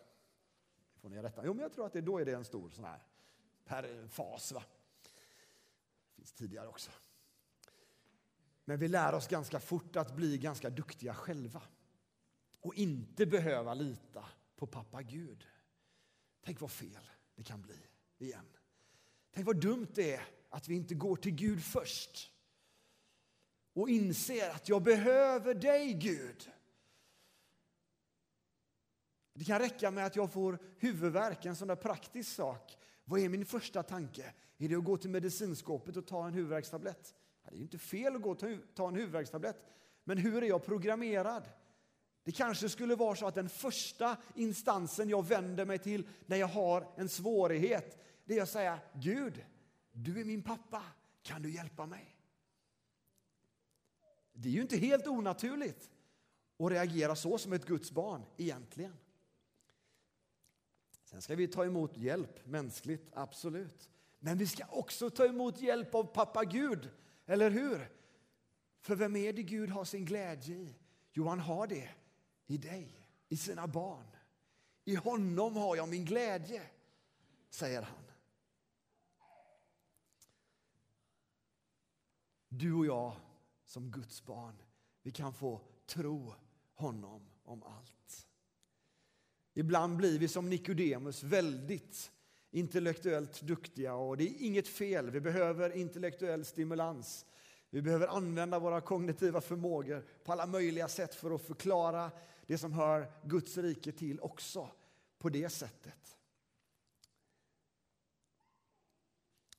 får 1.01 1.09
ni 1.09 1.21
rätta. 1.21 1.41
Jo, 1.45 1.53
men 1.53 1.63
jag 1.63 1.73
tror 1.73 1.85
att 1.85 1.93
det, 1.93 2.01
då 2.01 2.19
är 2.19 2.25
det 2.25 2.33
en 2.33 2.45
stor 2.45 2.69
sån 2.69 2.83
här 2.85 2.99
per 3.65 4.07
fas. 4.07 4.51
Va? 4.51 4.63
finns 6.15 6.33
tidigare 6.33 6.67
också. 6.67 6.91
Men 8.65 8.79
vi 8.79 8.87
lär 8.87 9.13
oss 9.13 9.27
ganska 9.27 9.59
fort 9.59 9.95
att 9.95 10.15
bli 10.15 10.37
ganska 10.37 10.69
duktiga 10.69 11.13
själva 11.13 11.61
och 12.59 12.75
inte 12.75 13.25
behöva 13.25 13.73
lita 13.73 14.25
på 14.55 14.67
pappa 14.67 15.01
Gud. 15.01 15.47
Tänk 16.41 16.61
vad 16.61 16.71
fel 16.71 17.09
det 17.35 17.43
kan 17.43 17.61
bli 17.61 17.77
igen. 18.17 18.45
Tänk 19.31 19.47
vad 19.47 19.61
dumt 19.61 19.87
det 19.95 20.15
är 20.15 20.36
att 20.49 20.67
vi 20.67 20.75
inte 20.75 20.95
går 20.95 21.15
till 21.15 21.35
Gud 21.35 21.63
först 21.63 22.31
och 23.73 23.89
inser 23.89 24.49
att 24.49 24.69
jag 24.69 24.83
behöver 24.83 25.53
dig, 25.53 25.93
Gud. 25.93 26.51
Det 29.33 29.45
kan 29.45 29.59
räcka 29.59 29.91
med 29.91 30.05
att 30.05 30.15
jag 30.15 30.31
får 30.31 30.59
huvudvärk, 30.77 31.45
en 31.45 31.55
sån 31.55 31.67
där 31.67 31.75
praktisk 31.75 32.35
sak. 32.35 32.77
Vad 33.03 33.19
är 33.19 33.29
min 33.29 33.45
första 33.45 33.83
tanke? 33.83 34.33
Är 34.57 34.69
det 34.69 34.75
att 34.75 34.83
gå 34.83 34.97
till 34.97 35.09
medicinskåpet 35.09 35.97
och 35.97 36.07
ta 36.07 36.27
en 36.27 36.33
huvudvärkstablett? 36.33 37.15
Det 37.43 37.51
är 37.51 37.57
ju 37.57 37.61
inte 37.61 37.77
fel 37.77 38.15
att 38.15 38.21
gå 38.21 38.29
och 38.31 38.43
ta 38.75 38.87
en 38.87 38.95
huvudvärkstablett. 38.95 39.65
Men 40.03 40.17
hur 40.17 40.43
är 40.43 40.47
jag 40.47 40.65
programmerad? 40.65 41.49
Det 42.23 42.31
kanske 42.31 42.69
skulle 42.69 42.95
vara 42.95 43.15
så 43.15 43.27
att 43.27 43.35
den 43.35 43.49
första 43.49 44.17
instansen 44.35 45.09
jag 45.09 45.27
vänder 45.27 45.65
mig 45.65 45.79
till 45.79 46.07
när 46.25 46.37
jag 46.37 46.47
har 46.47 46.87
en 46.95 47.09
svårighet, 47.09 48.03
det 48.25 48.37
är 48.37 48.43
att 48.43 48.49
säga 48.49 48.79
Gud, 48.93 49.45
du 49.97 50.19
är 50.19 50.25
min 50.25 50.43
pappa, 50.43 50.83
kan 51.21 51.41
du 51.41 51.51
hjälpa 51.51 51.85
mig? 51.85 52.15
Det 54.33 54.49
är 54.49 54.53
ju 54.53 54.61
inte 54.61 54.77
helt 54.77 55.07
onaturligt 55.07 55.91
att 56.59 56.71
reagera 56.71 57.15
så 57.15 57.37
som 57.37 57.53
ett 57.53 57.65
Guds 57.65 57.91
barn 57.91 58.25
egentligen. 58.37 58.97
Sen 61.03 61.21
ska 61.21 61.35
vi 61.35 61.47
ta 61.47 61.65
emot 61.65 61.97
hjälp 61.97 62.45
mänskligt, 62.45 63.09
absolut. 63.13 63.89
Men 64.19 64.37
vi 64.37 64.47
ska 64.47 64.65
också 64.69 65.09
ta 65.09 65.25
emot 65.25 65.61
hjälp 65.61 65.95
av 65.95 66.03
pappa 66.03 66.45
Gud, 66.45 66.89
eller 67.25 67.49
hur? 67.49 67.89
För 68.79 68.95
vem 68.95 69.15
är 69.15 69.33
det 69.33 69.43
Gud 69.43 69.69
har 69.69 69.85
sin 69.85 70.05
glädje 70.05 70.55
i? 70.55 70.75
Jo, 71.13 71.27
han 71.27 71.39
har 71.39 71.67
det 71.67 71.89
i 72.45 72.57
dig, 72.57 73.09
i 73.29 73.37
sina 73.37 73.67
barn. 73.67 74.07
I 74.85 74.95
honom 74.95 75.55
har 75.55 75.75
jag 75.75 75.89
min 75.89 76.05
glädje, 76.05 76.61
säger 77.49 77.81
han. 77.81 78.06
Du 82.59 82.73
och 82.73 82.85
jag 82.85 83.15
som 83.65 83.91
Guds 83.91 84.25
barn, 84.25 84.55
vi 85.01 85.11
kan 85.11 85.33
få 85.33 85.61
tro 85.85 86.33
honom 86.73 87.21
om 87.43 87.63
allt. 87.63 88.27
Ibland 89.53 89.97
blir 89.97 90.19
vi 90.19 90.27
som 90.27 90.49
Nikodemus 90.49 91.23
väldigt 91.23 92.11
intellektuellt 92.51 93.41
duktiga 93.41 93.95
och 93.95 94.17
det 94.17 94.23
är 94.23 94.45
inget 94.45 94.67
fel. 94.67 95.09
Vi 95.09 95.21
behöver 95.21 95.75
intellektuell 95.75 96.45
stimulans. 96.45 97.25
Vi 97.69 97.81
behöver 97.81 98.07
använda 98.07 98.59
våra 98.59 98.81
kognitiva 98.81 99.41
förmågor 99.41 100.05
på 100.23 100.31
alla 100.31 100.45
möjliga 100.45 100.87
sätt 100.87 101.15
för 101.15 101.35
att 101.35 101.41
förklara 101.41 102.11
det 102.45 102.57
som 102.57 102.73
hör 102.73 103.11
Guds 103.23 103.57
rike 103.57 103.91
till 103.91 104.19
också 104.19 104.71
på 105.17 105.29
det 105.29 105.49
sättet. 105.49 106.17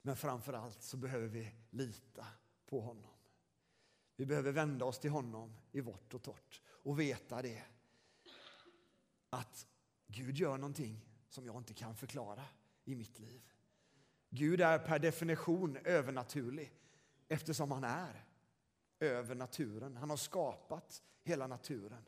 Men 0.02 0.16
framför 0.16 0.52
allt 0.52 0.82
så 0.82 0.96
behöver 0.96 1.28
vi 1.28 1.54
lita 1.70 2.26
på 2.68 2.80
honom. 2.80 3.10
Vi 4.16 4.26
behöver 4.26 4.52
vända 4.52 4.84
oss 4.84 4.98
till 4.98 5.10
honom 5.10 5.56
i 5.72 5.80
vått 5.80 6.14
och 6.14 6.22
torrt 6.22 6.62
och 6.66 7.00
veta 7.00 7.42
det 7.42 7.62
att 9.30 9.66
Gud 10.06 10.36
gör 10.36 10.58
någonting 10.58 11.00
som 11.28 11.46
jag 11.46 11.56
inte 11.56 11.74
kan 11.74 11.96
förklara 11.96 12.44
i 12.84 12.94
mitt 12.94 13.18
liv. 13.18 13.42
Gud 14.30 14.60
är 14.60 14.78
per 14.78 14.98
definition 14.98 15.76
övernaturlig 15.84 16.72
eftersom 17.28 17.70
han 17.70 17.84
är 17.84 18.24
över 19.00 19.34
naturen. 19.34 19.96
Han 19.96 20.10
har 20.10 20.16
skapat 20.16 21.02
hela 21.22 21.46
naturen. 21.46 22.04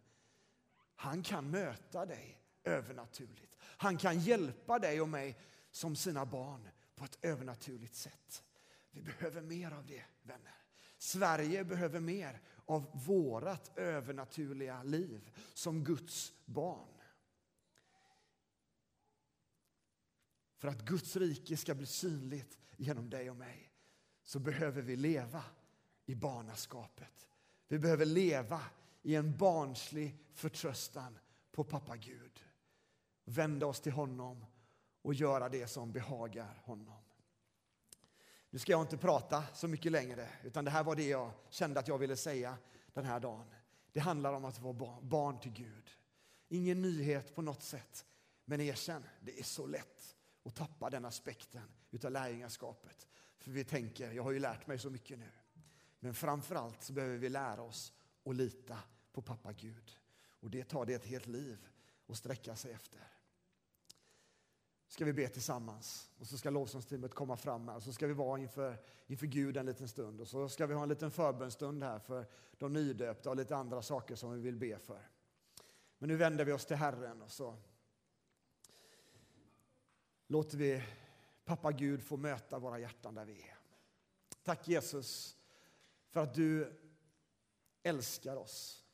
Han 0.94 1.22
kan 1.22 1.50
möta 1.50 2.06
dig 2.06 2.38
övernaturligt. 2.64 3.56
Han 3.62 3.98
kan 3.98 4.20
hjälpa 4.20 4.78
dig 4.78 5.00
och 5.00 5.08
mig 5.08 5.38
som 5.70 5.96
sina 5.96 6.26
barn 6.26 6.68
på 6.94 7.04
ett 7.04 7.18
övernaturligt 7.22 7.94
sätt. 7.94 8.44
Vi 8.90 9.02
behöver 9.02 9.42
mer 9.42 9.70
av 9.70 9.86
det, 9.86 10.04
vänner. 10.22 10.54
Sverige 10.98 11.64
behöver 11.64 12.00
mer 12.00 12.40
av 12.64 13.04
vårt 13.06 13.78
övernaturliga 13.78 14.82
liv 14.82 15.30
som 15.54 15.84
Guds 15.84 16.32
barn. 16.44 16.88
För 20.56 20.68
att 20.68 20.84
Guds 20.84 21.16
rike 21.16 21.56
ska 21.56 21.74
bli 21.74 21.86
synligt 21.86 22.58
genom 22.76 23.10
dig 23.10 23.30
och 23.30 23.36
mig 23.36 23.72
så 24.24 24.38
behöver 24.38 24.82
vi 24.82 24.96
leva 24.96 25.44
i 26.06 26.14
barnaskapet. 26.14 27.28
Vi 27.68 27.78
behöver 27.78 28.04
leva 28.04 28.60
i 29.02 29.14
en 29.14 29.36
barnslig 29.36 30.18
förtröstan 30.32 31.18
på 31.52 31.64
pappa 31.64 31.96
Gud. 31.96 32.44
Vända 33.24 33.66
oss 33.66 33.80
till 33.80 33.92
honom 33.92 34.44
och 35.02 35.14
göra 35.14 35.48
det 35.48 35.66
som 35.66 35.92
behagar 35.92 36.60
honom. 36.64 36.99
Nu 38.50 38.58
ska 38.58 38.72
jag 38.72 38.80
inte 38.80 38.96
prata 38.96 39.44
så 39.54 39.68
mycket 39.68 39.92
längre, 39.92 40.28
utan 40.44 40.64
det 40.64 40.70
här 40.70 40.84
var 40.84 40.96
det 40.96 41.08
jag 41.08 41.30
kände 41.50 41.80
att 41.80 41.88
jag 41.88 41.98
ville 41.98 42.16
säga 42.16 42.58
den 42.92 43.04
här 43.04 43.20
dagen. 43.20 43.46
Det 43.92 44.00
handlar 44.00 44.32
om 44.32 44.44
att 44.44 44.58
vara 44.58 45.00
barn 45.00 45.40
till 45.40 45.52
Gud. 45.52 45.90
Ingen 46.48 46.82
nyhet 46.82 47.34
på 47.34 47.42
något 47.42 47.62
sätt, 47.62 48.06
men 48.44 48.60
erkänn, 48.60 49.04
det 49.20 49.38
är 49.38 49.44
så 49.44 49.66
lätt 49.66 50.16
att 50.44 50.54
tappa 50.54 50.90
den 50.90 51.04
aspekten 51.04 51.62
utav 51.90 52.10
lärjungaskapet. 52.10 53.06
För 53.38 53.50
vi 53.50 53.64
tänker, 53.64 54.12
jag 54.12 54.22
har 54.22 54.30
ju 54.30 54.38
lärt 54.38 54.66
mig 54.66 54.78
så 54.78 54.90
mycket 54.90 55.18
nu. 55.18 55.30
Men 56.00 56.14
framför 56.14 56.54
allt 56.54 56.82
så 56.82 56.92
behöver 56.92 57.16
vi 57.16 57.28
lära 57.28 57.62
oss 57.62 57.92
att 58.24 58.36
lita 58.36 58.78
på 59.12 59.22
pappa 59.22 59.52
Gud. 59.52 59.98
Och 60.40 60.50
det 60.50 60.64
tar 60.64 60.86
det 60.86 60.94
ett 60.94 61.06
helt 61.06 61.26
liv 61.26 61.68
att 62.06 62.16
sträcka 62.16 62.56
sig 62.56 62.72
efter. 62.72 63.00
Ska 64.90 65.04
vi 65.04 65.12
be 65.12 65.28
tillsammans 65.28 66.10
och 66.18 66.26
så 66.26 66.38
ska 66.38 66.50
lovsångsteamet 66.50 67.14
komma 67.14 67.36
fram 67.36 67.68
här 67.68 67.76
och 67.76 67.82
så 67.82 67.92
ska 67.92 68.06
vi 68.06 68.12
vara 68.12 68.40
inför, 68.40 68.78
inför 69.06 69.26
Gud 69.26 69.56
en 69.56 69.66
liten 69.66 69.88
stund 69.88 70.20
och 70.20 70.28
så 70.28 70.48
ska 70.48 70.66
vi 70.66 70.74
ha 70.74 70.82
en 70.82 70.88
liten 70.88 71.10
förbönstund 71.10 71.82
här 71.82 71.98
för 71.98 72.26
de 72.58 72.72
nydöpta 72.72 73.30
och 73.30 73.36
lite 73.36 73.56
andra 73.56 73.82
saker 73.82 74.14
som 74.14 74.32
vi 74.32 74.40
vill 74.40 74.56
be 74.56 74.78
för. 74.78 75.08
Men 75.98 76.08
nu 76.08 76.16
vänder 76.16 76.44
vi 76.44 76.52
oss 76.52 76.66
till 76.66 76.76
Herren 76.76 77.22
och 77.22 77.30
så 77.30 77.56
låter 80.26 80.56
vi 80.56 80.82
pappa 81.44 81.72
Gud 81.72 82.02
få 82.02 82.16
möta 82.16 82.58
våra 82.58 82.78
hjärtan 82.78 83.14
där 83.14 83.24
vi 83.24 83.42
är. 83.42 83.58
Tack 84.42 84.68
Jesus 84.68 85.36
för 86.08 86.20
att 86.20 86.34
du 86.34 86.80
älskar 87.82 88.36
oss. 88.36 88.84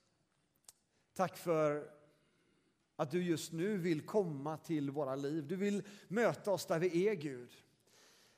Tack 1.15 1.37
för 1.37 1.96
att 2.97 3.11
du 3.11 3.23
just 3.23 3.53
nu 3.53 3.77
vill 3.77 4.07
komma 4.07 4.57
till 4.57 4.91
våra 4.91 5.17
liv. 5.17 5.47
Du 5.47 5.57
vill 5.57 5.83
möta 6.09 6.51
oss 6.51 6.67
där 6.67 6.79
vi 6.79 7.09
är, 7.09 7.15
Gud. 7.15 7.51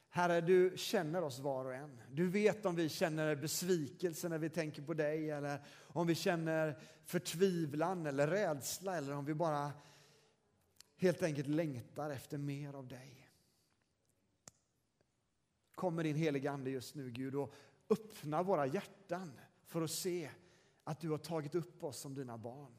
Herre, 0.09 0.41
du 0.41 0.73
känner 0.77 1.23
oss 1.23 1.39
var 1.39 1.65
och 1.65 1.75
en. 1.75 2.01
Du 2.11 2.29
vet 2.29 2.67
om 2.67 2.77
vi 2.77 2.89
känner 2.89 3.37
besvikelse 3.37 4.29
när 4.29 4.39
vi 4.39 4.51
tänker 4.51 4.83
på 4.83 4.95
dig 4.95 5.31
eller 5.31 5.63
om 5.87 6.07
vi 6.07 6.15
känner 6.15 6.79
förtvivlan 7.05 8.07
eller 8.07 8.29
rädsla 8.29 8.97
eller 8.97 9.13
om 9.13 9.25
vi 9.25 9.35
bara 9.35 9.73
helt 10.97 11.23
enkelt 11.23 11.49
längtar 11.49 12.11
efter 12.11 12.39
mer 12.39 12.75
av 12.75 12.89
dig. 12.89 13.31
Kommer 15.75 16.05
din 16.05 16.17
heliga 16.17 16.51
Ande 16.51 16.71
just 16.71 16.95
nu, 16.95 17.11
Gud, 17.11 17.35
och 17.35 17.55
öppna 17.91 18.43
våra 18.43 18.67
hjärtan 18.67 19.33
för 19.67 19.83
att 19.83 19.91
se 19.91 20.31
att 20.85 21.01
du 21.01 21.11
har 21.11 21.19
tagit 21.19 21.55
upp 21.55 21.85
oss 21.85 21.99
som 21.99 22.15
dina 22.15 22.39
barn. 22.39 22.75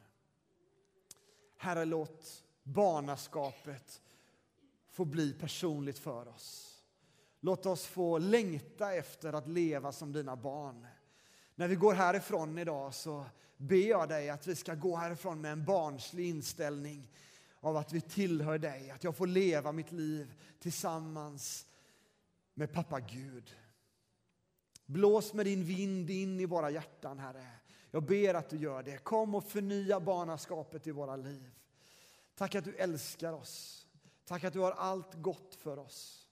Herre, 1.61 1.85
låt 1.85 2.43
barnaskapet 2.63 4.01
få 4.91 5.05
bli 5.05 5.33
personligt 5.33 5.99
för 5.99 6.27
oss. 6.27 6.81
Låt 7.39 7.65
oss 7.65 7.85
få 7.85 8.17
längta 8.17 8.93
efter 8.93 9.33
att 9.33 9.47
leva 9.47 9.91
som 9.91 10.13
dina 10.13 10.35
barn. 10.35 10.87
När 11.55 11.67
vi 11.67 11.75
går 11.75 11.93
härifrån 11.93 12.57
idag 12.57 12.93
så 12.93 13.25
ber 13.57 13.89
jag 13.89 14.09
dig 14.09 14.29
att 14.29 14.47
vi 14.47 14.55
ska 14.55 14.75
gå 14.75 14.95
härifrån 14.95 15.41
med 15.41 15.51
en 15.51 15.65
barnslig 15.65 16.29
inställning 16.29 17.11
av 17.59 17.77
att 17.77 17.93
vi 17.93 18.01
tillhör 18.01 18.57
dig, 18.57 18.91
att 18.91 19.03
jag 19.03 19.15
får 19.15 19.27
leva 19.27 19.71
mitt 19.71 19.91
liv 19.91 20.33
tillsammans 20.59 21.67
med 22.53 22.73
pappa 22.73 22.99
Gud. 22.99 23.55
Blås 24.85 25.33
med 25.33 25.45
din 25.45 25.63
vind 25.63 26.09
in 26.09 26.39
i 26.39 26.45
våra 26.45 26.69
hjärtan, 26.69 27.19
Herre. 27.19 27.58
Jag 27.91 28.03
ber 28.03 28.33
att 28.33 28.49
du 28.49 28.57
gör 28.57 28.83
det. 28.83 28.97
Kom 28.97 29.35
och 29.35 29.43
förnya 29.43 29.99
barnaskapet 29.99 30.87
i 30.87 30.91
våra 30.91 31.15
liv. 31.15 31.51
Tack 32.35 32.55
att 32.55 32.65
du 32.65 32.75
älskar 32.75 33.33
oss. 33.33 33.87
Tack 34.25 34.43
att 34.43 34.53
du 34.53 34.59
har 34.59 34.71
allt 34.71 35.13
gott 35.13 35.55
för 35.55 35.79
oss. 35.79 36.27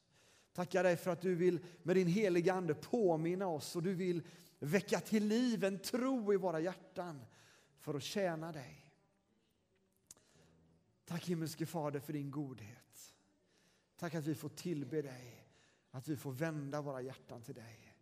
Tackar 0.54 0.84
dig 0.84 0.98
för 0.98 1.12
att 1.12 1.22
du 1.22 1.36
vill 1.36 1.60
med 1.84 1.96
din 1.96 2.08
heliga 2.08 2.54
Ande 2.54 2.74
påminna 2.74 3.48
oss 3.48 3.76
och 3.76 3.84
du 3.84 3.94
vill 3.94 4.22
väcka 4.60 5.00
till 5.00 5.28
liv 5.28 5.64
en 5.64 5.80
tro 5.80 6.34
i 6.34 6.38
våra 6.38 6.60
hjärtan 6.60 7.26
för 7.80 7.94
att 7.94 8.04
tjäna 8.04 8.52
dig. 8.52 8.94
Tack 11.06 11.26
himmelske 11.26 11.66
Fader 11.66 12.00
för 12.00 12.14
din 12.14 12.32
godhet. 12.32 13.14
Tack 13.98 14.16
att 14.16 14.26
vi 14.26 14.36
får 14.36 14.50
tillbe 14.50 15.02
dig, 15.02 15.48
att 15.92 16.08
vi 16.08 16.18
får 16.18 16.32
vända 16.32 16.82
våra 16.82 17.02
hjärtan 17.02 17.42
till 17.42 17.56
dig. 17.56 17.96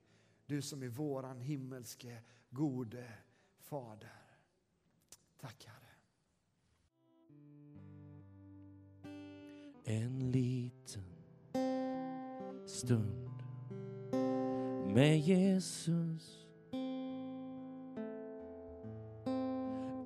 Du 0.46 0.62
som 0.62 0.84
är 0.84 0.88
våran 0.88 1.40
himmelske 1.40 2.22
gode 2.50 3.14
Fader. 3.70 4.12
Tack 5.42 5.66
Herre. 5.66 5.96
En 9.84 10.32
liten 10.32 11.04
stund 12.66 13.44
med 14.94 15.20
Jesus. 15.20 16.48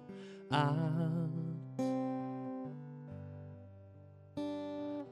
allt 0.51 1.81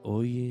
och 0.03 0.27
ger 0.27 0.50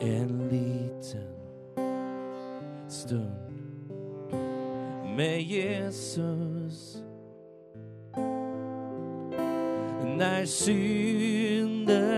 en 0.00 0.48
liten 0.48 1.34
stund 2.88 3.48
med 5.16 5.42
Jesus. 5.42 7.02
När 10.16 10.44
synden 10.44 12.17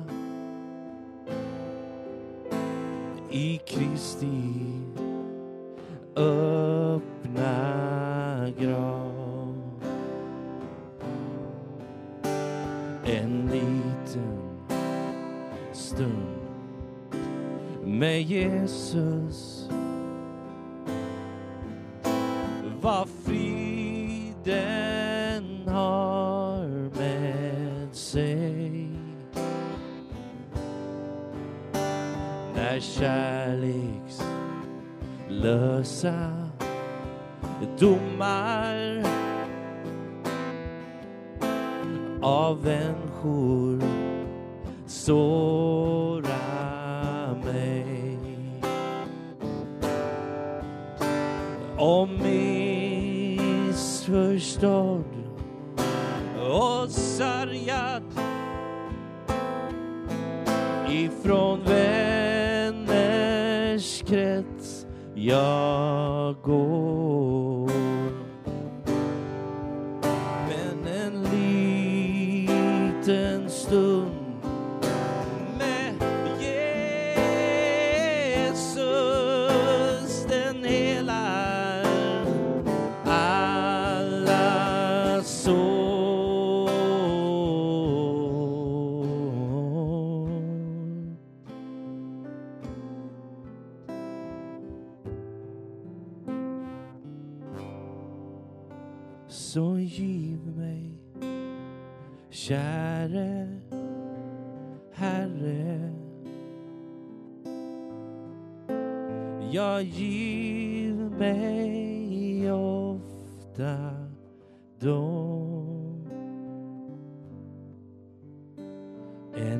i 3.32 3.58
Kristi 3.58 4.62
öppna 6.15 7.50
grav. 8.60 9.56
En 13.06 13.50
liten 13.52 14.38
stund 15.74 16.28
med 17.86 18.21
Jesus 18.21 19.51
och 56.84 56.89
sargad 56.89 58.04
ifrån 60.89 61.63
vänners 61.63 62.84
krets. 64.08 64.86
Jag 65.15 66.36
går 66.41 67.31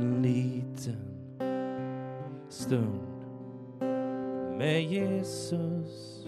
en 0.02 0.22
liten 0.22 0.98
stund 2.50 3.00
med 4.58 4.82
Jesus 4.84 6.28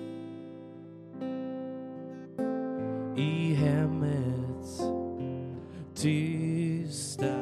i 3.17 3.53
hemmets 3.53 4.81
tysta 5.95 7.32